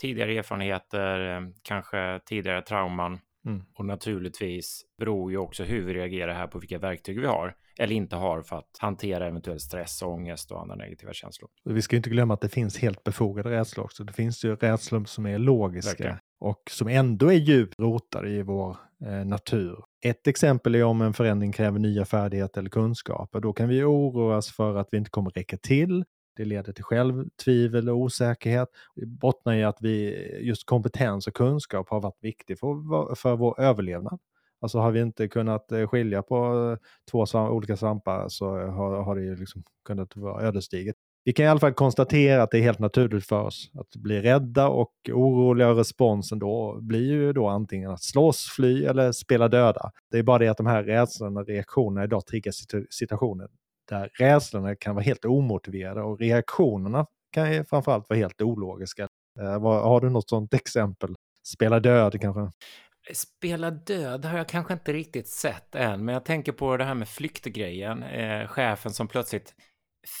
tidigare 0.00 0.38
erfarenheter, 0.38 1.52
kanske 1.62 2.20
tidigare 2.26 2.62
trauman. 2.62 3.18
Mm. 3.46 3.62
Och 3.74 3.84
naturligtvis 3.84 4.82
beror 4.98 5.30
ju 5.30 5.38
också 5.38 5.64
hur 5.64 5.84
vi 5.84 5.94
reagerar 5.94 6.34
här 6.34 6.46
på 6.46 6.58
vilka 6.58 6.78
verktyg 6.78 7.20
vi 7.20 7.26
har 7.26 7.54
eller 7.78 7.94
inte 7.94 8.16
har 8.16 8.42
för 8.42 8.56
att 8.56 8.76
hantera 8.78 9.26
eventuell 9.26 9.60
stress, 9.60 10.02
ångest 10.02 10.52
och 10.52 10.60
andra 10.60 10.76
negativa 10.76 11.12
känslor. 11.12 11.50
Vi 11.64 11.82
ska 11.82 11.96
inte 11.96 12.10
glömma 12.10 12.34
att 12.34 12.40
det 12.40 12.48
finns 12.48 12.78
helt 12.78 13.04
befogade 13.04 13.50
rädslor 13.50 13.84
också. 13.84 14.04
Det 14.04 14.12
finns 14.12 14.44
ju 14.44 14.56
rädslor 14.56 15.04
som 15.04 15.26
är 15.26 15.38
logiska 15.38 15.90
Verkligen. 15.90 16.18
och 16.40 16.62
som 16.70 16.88
ändå 16.88 17.32
är 17.32 17.36
djupt 17.36 17.80
rotade 17.80 18.30
i 18.30 18.42
vår 18.42 18.76
eh, 19.06 19.24
natur. 19.24 19.84
Ett 20.02 20.26
exempel 20.26 20.74
är 20.74 20.84
om 20.84 21.02
en 21.02 21.12
förändring 21.12 21.52
kräver 21.52 21.78
nya 21.78 22.04
färdigheter 22.04 22.60
eller 22.60 22.70
kunskaper. 22.70 23.40
Då 23.40 23.52
kan 23.52 23.68
vi 23.68 23.84
oroas 23.84 24.52
för 24.52 24.76
att 24.76 24.88
vi 24.90 24.98
inte 24.98 25.10
kommer 25.10 25.30
räcka 25.30 25.56
till. 25.56 26.04
Det 26.36 26.44
leder 26.44 26.72
till 26.72 26.84
självtvivel 26.84 27.88
och 27.88 27.96
osäkerhet. 27.96 28.68
Det 28.94 29.06
bottnar 29.06 29.54
i 29.54 29.64
att 29.64 29.76
vi, 29.80 30.16
just 30.40 30.66
kompetens 30.66 31.26
och 31.26 31.34
kunskap 31.34 31.88
har 31.88 32.00
varit 32.00 32.18
viktigt 32.20 32.60
för, 32.60 33.14
för 33.14 33.36
vår 33.36 33.60
överlevnad. 33.60 34.18
Alltså 34.60 34.78
har 34.78 34.90
vi 34.90 35.00
inte 35.00 35.28
kunnat 35.28 35.72
eh, 35.72 35.88
skilja 35.88 36.22
på 36.22 36.36
eh, 36.36 36.86
två 37.10 37.26
olika 37.34 37.76
svampar 37.76 38.28
så 38.28 38.56
har, 38.56 39.02
har 39.02 39.16
det 39.16 39.36
liksom 39.36 39.62
kunnat 39.84 40.16
vara 40.16 40.42
ödesdigert. 40.42 40.96
Vi 41.24 41.32
kan 41.32 41.44
i 41.44 41.48
alla 41.48 41.60
fall 41.60 41.72
konstatera 41.72 42.42
att 42.42 42.50
det 42.50 42.58
är 42.58 42.62
helt 42.62 42.78
naturligt 42.78 43.26
för 43.26 43.42
oss 43.42 43.70
att 43.74 43.96
bli 43.96 44.20
rädda 44.20 44.68
och 44.68 44.92
oroliga 45.12 45.68
och 45.68 45.76
responsen 45.76 46.38
då 46.38 46.78
blir 46.80 47.12
ju 47.12 47.32
då 47.32 47.48
antingen 47.48 47.90
att 47.90 48.02
slåss, 48.02 48.48
fly 48.56 48.84
eller 48.84 49.12
spela 49.12 49.48
döda. 49.48 49.90
Det 50.10 50.18
är 50.18 50.22
bara 50.22 50.38
det 50.38 50.48
att 50.48 50.56
de 50.56 50.66
här 50.66 50.82
rädslorna 50.82 51.40
och 51.40 51.46
reaktionerna 51.46 52.04
idag 52.04 52.26
triggar 52.26 52.52
situationer 52.90 53.48
där 53.90 54.10
rädslorna 54.18 54.76
kan 54.76 54.94
vara 54.94 55.04
helt 55.04 55.24
omotiverade 55.24 56.02
och 56.02 56.18
reaktionerna 56.18 57.06
kan 57.32 57.52
ju 57.52 57.64
framförallt 57.64 58.08
vara 58.08 58.18
helt 58.18 58.42
ologiska. 58.42 59.08
Eh, 59.40 59.62
har 59.62 60.00
du 60.00 60.10
något 60.10 60.28
sådant 60.28 60.54
exempel? 60.54 61.14
Spela 61.46 61.80
död 61.80 62.20
kanske? 62.20 62.50
Spela 63.14 63.70
död 63.70 64.24
har 64.24 64.38
jag 64.38 64.48
kanske 64.48 64.72
inte 64.72 64.92
riktigt 64.92 65.28
sett 65.28 65.74
än, 65.74 66.04
men 66.04 66.12
jag 66.12 66.24
tänker 66.24 66.52
på 66.52 66.76
det 66.76 66.84
här 66.84 66.94
med 66.94 67.08
flyktgrejen. 67.08 68.02
Eh, 68.02 68.46
chefen 68.46 68.92
som 68.92 69.08
plötsligt 69.08 69.54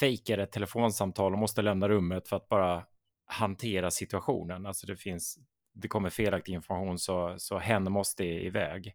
fejkar 0.00 0.38
ett 0.38 0.52
telefonsamtal 0.52 1.32
och 1.32 1.38
måste 1.38 1.62
lämna 1.62 1.88
rummet 1.88 2.28
för 2.28 2.36
att 2.36 2.48
bara 2.48 2.84
hantera 3.26 3.90
situationen. 3.90 4.66
Alltså 4.66 4.86
det 4.86 4.96
finns, 4.96 5.38
det 5.74 5.88
kommer 5.88 6.10
felaktig 6.10 6.52
information 6.52 6.98
så, 6.98 7.34
så 7.38 7.58
hen 7.58 7.92
måste 7.92 8.24
iväg. 8.24 8.94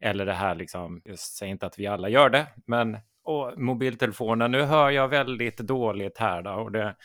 Eller 0.00 0.26
det 0.26 0.32
här 0.32 0.54
liksom, 0.54 1.02
jag 1.04 1.18
säger 1.18 1.52
inte 1.52 1.66
att 1.66 1.78
vi 1.78 1.86
alla 1.86 2.08
gör 2.08 2.30
det, 2.30 2.46
men 2.66 2.98
och 3.24 3.58
mobiltelefonen, 3.58 4.50
nu 4.50 4.62
hör 4.62 4.90
jag 4.90 5.08
väldigt 5.08 5.56
dåligt 5.56 6.18
här 6.18 6.42
då 6.42 6.50
och 6.50 6.72
det, 6.72 6.96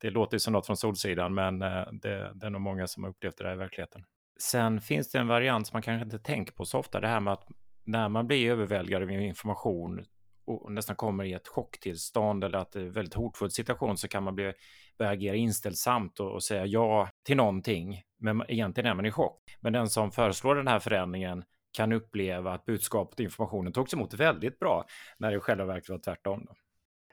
det 0.00 0.10
låter 0.10 0.34
ju 0.34 0.38
som 0.38 0.52
något 0.52 0.66
från 0.66 0.76
Solsidan, 0.76 1.34
men 1.34 1.62
eh, 1.62 1.86
det, 1.92 2.32
det 2.34 2.46
är 2.46 2.50
nog 2.50 2.60
många 2.60 2.86
som 2.86 3.04
har 3.04 3.10
upplevt 3.10 3.38
det 3.38 3.44
där 3.44 3.52
i 3.52 3.56
verkligheten. 3.56 4.04
Sen 4.40 4.80
finns 4.80 5.10
det 5.10 5.18
en 5.18 5.28
variant 5.28 5.66
som 5.66 5.76
man 5.76 5.82
kanske 5.82 6.04
inte 6.04 6.18
tänker 6.18 6.52
på 6.52 6.64
så 6.64 6.78
ofta, 6.78 7.00
det 7.00 7.08
här 7.08 7.20
med 7.20 7.32
att 7.32 7.48
när 7.84 8.08
man 8.08 8.26
blir 8.26 8.50
överväldigad 8.50 9.02
av 9.02 9.10
information 9.10 10.04
och 10.46 10.72
nästan 10.72 10.96
kommer 10.96 11.24
i 11.24 11.32
ett 11.32 11.48
chocktillstånd 11.48 12.44
eller 12.44 12.58
att 12.58 12.72
det 12.72 12.80
är 12.80 12.84
en 12.84 12.92
väldigt 12.92 13.14
hotfull 13.14 13.50
situation 13.50 13.96
så 13.96 14.08
kan 14.08 14.22
man 14.22 14.34
bli, 14.34 14.52
börja 14.98 15.10
agera 15.10 15.36
inställsamt 15.36 16.20
och, 16.20 16.32
och 16.32 16.42
säga 16.42 16.66
ja 16.66 17.08
till 17.26 17.36
någonting. 17.36 18.02
Men 18.18 18.42
egentligen 18.48 18.90
är 18.90 18.94
man 18.94 19.06
i 19.06 19.10
chock. 19.10 19.56
Men 19.60 19.72
den 19.72 19.88
som 19.88 20.12
föreslår 20.12 20.54
den 20.54 20.68
här 20.68 20.78
förändringen 20.78 21.44
kan 21.76 21.92
uppleva 21.92 22.54
att 22.54 22.64
budskapet 22.64 23.18
och 23.18 23.24
informationen 23.24 23.72
togs 23.72 23.94
emot 23.94 24.14
väldigt 24.14 24.58
bra 24.58 24.84
när 25.18 25.30
det 25.30 25.36
i 25.36 25.40
själva 25.40 25.64
verket 25.64 25.88
var 25.88 25.98
tvärtom. 25.98 26.44
Då. 26.46 26.54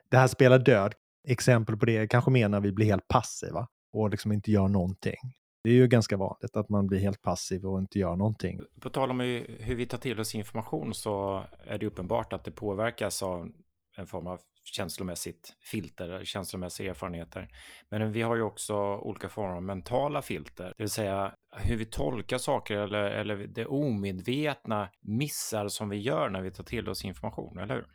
Det 0.10 0.18
här 0.18 0.28
spelar 0.28 0.60
död. 0.60 0.94
Exempel 1.28 1.78
på 1.78 1.86
det 1.86 2.08
kanske 2.08 2.32
mer 2.32 2.50
när 2.50 2.60
vi 2.60 2.72
blir 2.72 2.86
helt 2.86 3.08
passiva 3.08 3.68
och 3.94 4.10
liksom 4.10 4.32
inte 4.32 4.52
gör 4.52 4.68
någonting. 4.68 5.20
Det 5.64 5.70
är 5.70 5.74
ju 5.74 5.88
ganska 5.88 6.18
vanligt 6.18 6.56
att 6.56 6.70
man 6.70 6.88
blir 6.88 7.00
helt 7.00 7.22
passiv 7.22 7.66
och 7.66 7.80
inte 7.80 8.00
gör 8.00 8.16
någonting. 8.16 8.62
På 8.80 8.90
tal 8.90 9.12
om 9.12 9.20
hur 9.60 9.76
vi 9.76 9.86
tar 9.86 9.98
till 9.98 10.20
oss 10.20 10.36
information 10.36 10.94
så 10.94 11.44
är 11.68 11.78
det 11.78 11.86
uppenbart 11.86 12.34
att 12.34 12.44
det 12.44 12.52
påverkas 12.52 13.24
av 13.24 13.52
en 13.98 14.08
form 14.08 14.28
av 14.28 14.40
känslomässigt 14.64 15.54
filter, 15.72 16.22
känslomässiga 16.24 16.90
erfarenheter. 16.90 17.50
Men 17.90 18.12
vi 18.12 18.22
har 18.22 18.36
ju 18.36 18.42
också 18.42 18.76
olika 18.98 19.30
former 19.30 19.56
av 19.56 19.64
mentala 19.64 20.22
filter, 20.22 20.66
det 20.78 20.84
vill 20.84 20.90
säga 20.90 21.36
hur 21.56 21.76
vi 21.76 21.86
tolkar 21.86 22.38
saker 22.38 22.78
eller, 22.78 23.04
eller 23.04 23.36
det 23.38 23.66
omedvetna 23.66 24.90
missar 25.02 25.68
som 25.68 25.90
vi 25.90 25.98
gör 25.98 26.30
när 26.30 26.42
vi 26.42 26.52
tar 26.52 26.64
till 26.64 26.90
oss 26.90 27.06
information, 27.06 27.60
eller 27.60 27.76
hur? 27.76 27.88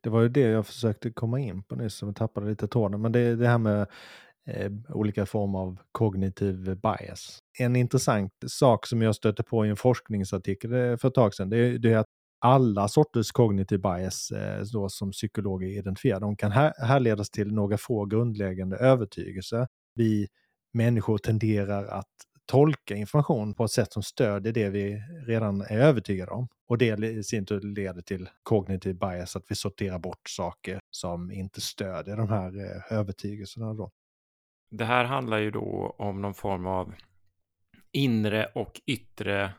Det 0.00 0.10
var 0.10 0.22
ju 0.22 0.28
det 0.28 0.40
jag 0.40 0.66
försökte 0.66 1.10
komma 1.10 1.40
in 1.40 1.62
på 1.62 1.76
nyss, 1.76 1.94
som 1.94 2.08
jag 2.08 2.16
tappade 2.16 2.48
lite 2.48 2.68
tråden. 2.68 3.00
Men 3.00 3.12
det, 3.12 3.20
är 3.20 3.36
det 3.36 3.48
här 3.48 3.58
med 3.58 3.86
Eh, 4.48 4.70
olika 4.88 5.26
former 5.26 5.58
av 5.58 5.78
kognitiv 5.92 6.76
bias. 6.76 7.38
En 7.58 7.76
intressant 7.76 8.32
sak 8.46 8.86
som 8.86 9.02
jag 9.02 9.14
stötte 9.14 9.42
på 9.42 9.66
i 9.66 9.68
en 9.68 9.76
forskningsartikel 9.76 10.72
eh, 10.72 10.96
för 10.96 11.08
ett 11.08 11.14
tag 11.14 11.34
sedan, 11.34 11.50
det, 11.50 11.78
det 11.78 11.92
är 11.92 11.98
att 11.98 12.06
alla 12.40 12.88
sorters 12.88 13.32
kognitiv 13.32 13.80
bias 13.80 14.30
eh, 14.30 14.62
då, 14.72 14.88
som 14.88 15.10
psykologer 15.10 15.68
identifierar, 15.68 16.20
de 16.20 16.36
kan 16.36 16.52
här, 16.52 16.72
härledas 16.86 17.30
till 17.30 17.52
några 17.52 17.78
få 17.78 18.04
grundläggande 18.04 18.76
övertygelser. 18.76 19.66
Vi 19.94 20.28
människor 20.72 21.18
tenderar 21.18 21.86
att 21.86 22.14
tolka 22.46 22.94
information 22.96 23.54
på 23.54 23.64
ett 23.64 23.70
sätt 23.70 23.92
som 23.92 24.02
stödjer 24.02 24.52
det 24.52 24.68
vi 24.70 25.02
redan 25.26 25.60
är 25.60 25.78
övertygade 25.78 26.30
om. 26.30 26.48
Och 26.68 26.78
det 26.78 27.04
i 27.04 27.22
sin 27.22 27.46
tur 27.46 27.60
leder 27.60 28.02
till 28.02 28.28
kognitiv 28.42 28.98
bias, 28.98 29.36
att 29.36 29.44
vi 29.48 29.54
sorterar 29.54 29.98
bort 29.98 30.28
saker 30.28 30.80
som 30.90 31.30
inte 31.30 31.60
stödjer 31.60 32.16
de 32.16 32.28
här 32.28 32.82
övertygelserna. 32.90 33.74
Då. 33.74 33.90
Det 34.70 34.84
här 34.84 35.04
handlar 35.04 35.38
ju 35.38 35.50
då 35.50 35.96
om 35.98 36.22
någon 36.22 36.34
form 36.34 36.66
av 36.66 36.94
inre 37.92 38.46
och 38.54 38.80
yttre 38.86 39.52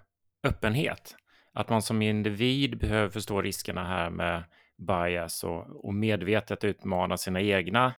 öppenhet. 0.43 1.15
Att 1.53 1.69
man 1.69 1.81
som 1.81 2.01
individ 2.01 2.77
behöver 2.77 3.09
förstå 3.09 3.41
riskerna 3.41 3.83
här 3.83 4.09
med 4.09 4.43
bias 4.77 5.43
och, 5.43 5.85
och 5.85 5.93
medvetet 5.93 6.63
utmana 6.63 7.17
sina 7.17 7.41
egna 7.41 7.93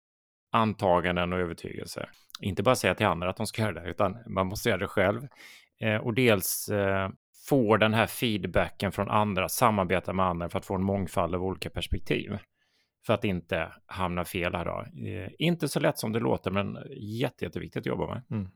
antaganden 0.53 1.33
och 1.33 1.39
övertygelser. 1.39 2.11
Inte 2.41 2.63
bara 2.63 2.75
säga 2.75 2.95
till 2.95 3.07
andra 3.07 3.31
att 3.31 3.37
de 3.37 3.47
ska 3.47 3.63
göra 3.63 3.73
det, 3.73 3.91
utan 3.91 4.17
man 4.27 4.47
måste 4.47 4.69
göra 4.69 4.79
det 4.79 4.89
själv. 4.89 5.29
Eh, 5.81 5.97
och 5.97 6.15
dels 6.15 6.69
eh, 6.69 7.11
få 7.49 7.77
den 7.77 7.95
här 7.95 8.07
feedbacken 8.07 8.93
från 8.93 9.11
andra, 9.11 9.49
samarbeta 9.49 10.13
med 10.13 10.27
andra 10.27 10.49
för 10.49 10.59
att 10.59 10.67
få 10.67 10.75
en 10.75 10.83
mångfald 10.83 11.35
av 11.35 11.45
olika 11.45 11.71
perspektiv 11.71 12.39
för 13.07 13.15
att 13.15 13.25
inte 13.25 13.73
hamna 13.87 14.25
fel 14.25 14.55
här 14.55 14.65
då. 14.65 15.07
Eh, 15.09 15.31
inte 15.39 15.69
så 15.69 15.81
lätt 15.81 15.99
som 15.99 16.13
det 16.13 16.21
låter, 16.21 16.51
men 16.51 16.79
jätte, 16.97 17.45
jätteviktigt 17.45 17.81
att 17.81 17.87
jobba 17.87 18.07
med. 18.07 18.23
Mm. 18.31 18.51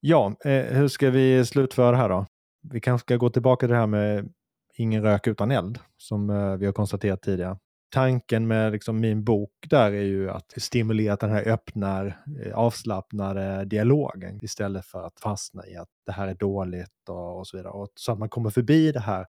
Ja, 0.00 0.36
eh, 0.44 0.76
hur 0.76 0.88
ska 0.88 1.10
vi 1.10 1.44
slutföra 1.44 1.90
det 1.90 1.96
här 1.96 2.08
då? 2.08 2.26
Vi 2.62 2.80
kanske 2.80 3.04
ska 3.04 3.16
gå 3.16 3.30
tillbaka 3.30 3.66
till 3.66 3.72
det 3.72 3.80
här 3.80 3.86
med 3.86 4.32
ingen 4.74 5.02
rök 5.02 5.26
utan 5.26 5.50
eld, 5.50 5.78
som 5.96 6.30
eh, 6.30 6.56
vi 6.56 6.66
har 6.66 6.72
konstaterat 6.72 7.22
tidigare. 7.22 7.58
Tanken 7.90 8.46
med 8.46 8.72
liksom 8.72 9.00
min 9.00 9.24
bok 9.24 9.50
där 9.70 9.92
är 9.92 10.02
ju 10.02 10.30
att 10.30 10.54
stimulera 10.56 11.16
den 11.16 11.30
här 11.30 11.48
öppna, 11.48 12.06
eh, 12.06 12.12
avslappnade 12.54 13.64
dialogen 13.64 14.44
istället 14.44 14.86
för 14.86 15.06
att 15.06 15.20
fastna 15.20 15.66
i 15.66 15.76
att 15.76 15.88
det 16.06 16.12
här 16.12 16.28
är 16.28 16.34
dåligt 16.34 17.08
och, 17.08 17.38
och 17.38 17.46
så 17.46 17.56
vidare. 17.56 17.72
Och 17.72 17.88
så 17.94 18.12
att 18.12 18.18
man 18.18 18.28
kommer 18.28 18.50
förbi 18.50 18.92
det 18.92 19.00
här 19.00 19.26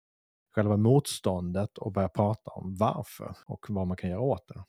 själva 0.55 0.77
motståndet 0.77 1.77
och 1.77 1.91
börja 1.91 2.09
prata 2.09 2.51
om 2.51 2.75
varför 2.75 3.35
och 3.45 3.65
vad 3.69 3.87
man 3.87 3.97
kan 3.97 4.09
göra 4.09 4.19
åt 4.19 4.47
det. 4.47 4.63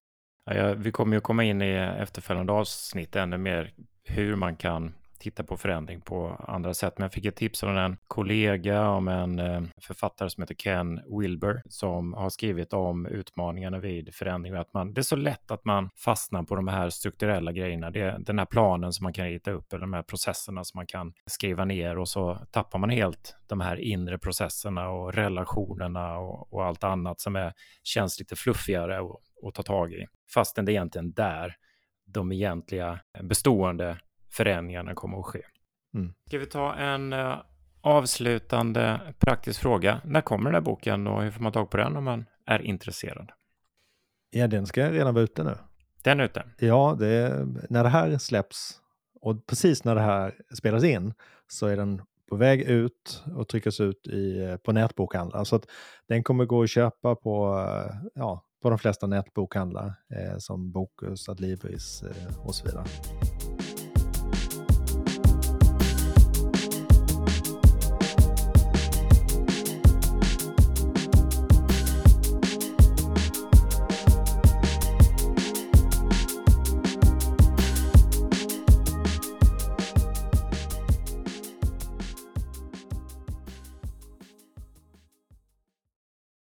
Ja, 0.54 0.74
vi 0.74 0.92
kommer 0.92 1.16
ju 1.16 1.20
komma 1.20 1.44
in 1.44 1.62
i 1.62 1.74
efterföljande 1.98 2.52
avsnitt 2.52 3.16
ännu 3.16 3.38
mer 3.38 3.74
hur 4.04 4.36
man 4.36 4.56
kan 4.56 4.94
titta 5.18 5.44
på 5.44 5.56
förändring 5.56 6.00
på 6.00 6.44
andra 6.48 6.74
sätt. 6.74 6.98
Men 6.98 7.02
jag 7.04 7.12
fick 7.12 7.24
ett 7.24 7.36
tips 7.36 7.60
från 7.60 7.76
en 7.76 7.96
kollega 8.06 8.88
om 8.88 9.08
en 9.08 9.38
eh, 9.38 9.62
författare 9.82 10.30
som 10.30 10.42
heter 10.42 10.54
Ken 10.54 11.00
Wilber 11.20 11.62
som 11.68 12.12
har 12.12 12.30
skrivit 12.30 12.72
om 12.72 13.06
utmaningarna 13.06 13.78
vid 13.78 14.14
förändring. 14.14 14.54
Att 14.54 14.74
man, 14.74 14.94
det 14.94 15.00
är 15.00 15.02
så 15.02 15.16
lätt 15.16 15.50
att 15.50 15.64
man 15.64 15.90
fastnar 16.04 16.42
på 16.42 16.56
de 16.56 16.68
här 16.68 16.90
strukturella 16.90 17.52
grejerna. 17.52 17.90
Det 17.90 18.00
är 18.00 18.18
den 18.18 18.38
här 18.38 18.46
planen 18.46 18.92
som 18.92 19.04
man 19.04 19.12
kan 19.12 19.26
rita 19.26 19.50
upp 19.50 19.72
eller 19.72 19.80
de 19.80 19.92
här 19.92 20.02
processerna 20.02 20.64
som 20.64 20.78
man 20.78 20.86
kan 20.86 21.12
skriva 21.26 21.64
ner 21.64 21.98
och 21.98 22.08
så 22.08 22.38
tappar 22.50 22.78
man 22.78 22.90
helt 22.90 23.36
de 23.46 23.60
här 23.60 23.76
inre 23.76 24.18
processerna 24.18 24.88
och 24.88 25.14
relationerna 25.14 26.18
och, 26.18 26.52
och 26.52 26.64
allt 26.64 26.84
annat 26.84 27.20
som 27.20 27.36
är, 27.36 27.52
känns 27.82 28.18
lite 28.18 28.36
fluffigare 28.36 28.98
att 29.46 29.54
ta 29.54 29.62
tag 29.62 29.92
i. 29.92 30.06
Fastän 30.34 30.64
det 30.64 30.72
är 30.72 30.74
egentligen 30.74 31.12
där 31.12 31.54
de 32.06 32.32
egentliga 32.32 33.00
bestående 33.22 33.98
förändringarna 34.30 34.94
kommer 34.94 35.18
att 35.18 35.24
ske. 35.24 35.42
Mm. 35.94 36.14
Ska 36.26 36.38
vi 36.38 36.46
ta 36.46 36.74
en 36.74 37.12
uh, 37.12 37.36
avslutande 37.86 39.00
praktisk 39.18 39.60
fråga. 39.60 40.00
När 40.04 40.20
kommer 40.20 40.44
den 40.44 40.54
här 40.54 40.60
boken 40.60 41.06
och 41.06 41.22
hur 41.22 41.30
får 41.30 41.42
man 41.42 41.52
tag 41.52 41.70
på 41.70 41.76
den 41.76 41.96
om 41.96 42.04
man 42.04 42.24
är 42.46 42.62
intresserad? 42.62 43.32
Ja, 44.30 44.46
den 44.46 44.66
ska 44.66 44.90
redan 44.90 45.14
vara 45.14 45.24
ute 45.24 45.44
nu. 45.44 45.54
Den 46.02 46.20
är 46.20 46.24
ute? 46.24 46.44
Ja, 46.58 46.96
det 46.98 47.06
är, 47.06 47.46
när 47.70 47.82
det 47.82 47.88
här 47.88 48.18
släpps 48.18 48.80
och 49.20 49.46
precis 49.46 49.84
när 49.84 49.94
det 49.94 50.00
här 50.00 50.34
spelas 50.54 50.84
in 50.84 51.14
så 51.48 51.66
är 51.66 51.76
den 51.76 52.02
på 52.28 52.36
väg 52.36 52.62
ut 52.62 53.24
och 53.36 53.48
tryckas 53.48 53.80
ut 53.80 54.06
i, 54.06 54.56
på 54.64 54.72
nätbokhandlar. 54.72 55.44
Så 55.44 55.56
att 55.56 55.66
den 56.08 56.22
kommer 56.22 56.44
gå 56.44 56.62
att 56.62 56.70
köpa 56.70 57.14
på, 57.14 57.66
eh, 57.68 57.94
ja, 58.14 58.44
på 58.62 58.70
de 58.70 58.78
flesta 58.78 59.06
nätbokhandlar 59.06 59.86
eh, 59.86 60.38
som 60.38 60.72
Bokus, 60.72 61.28
Adlibris 61.28 62.02
eh, 62.02 62.46
och 62.46 62.54
så 62.54 62.64
vidare. 62.64 62.84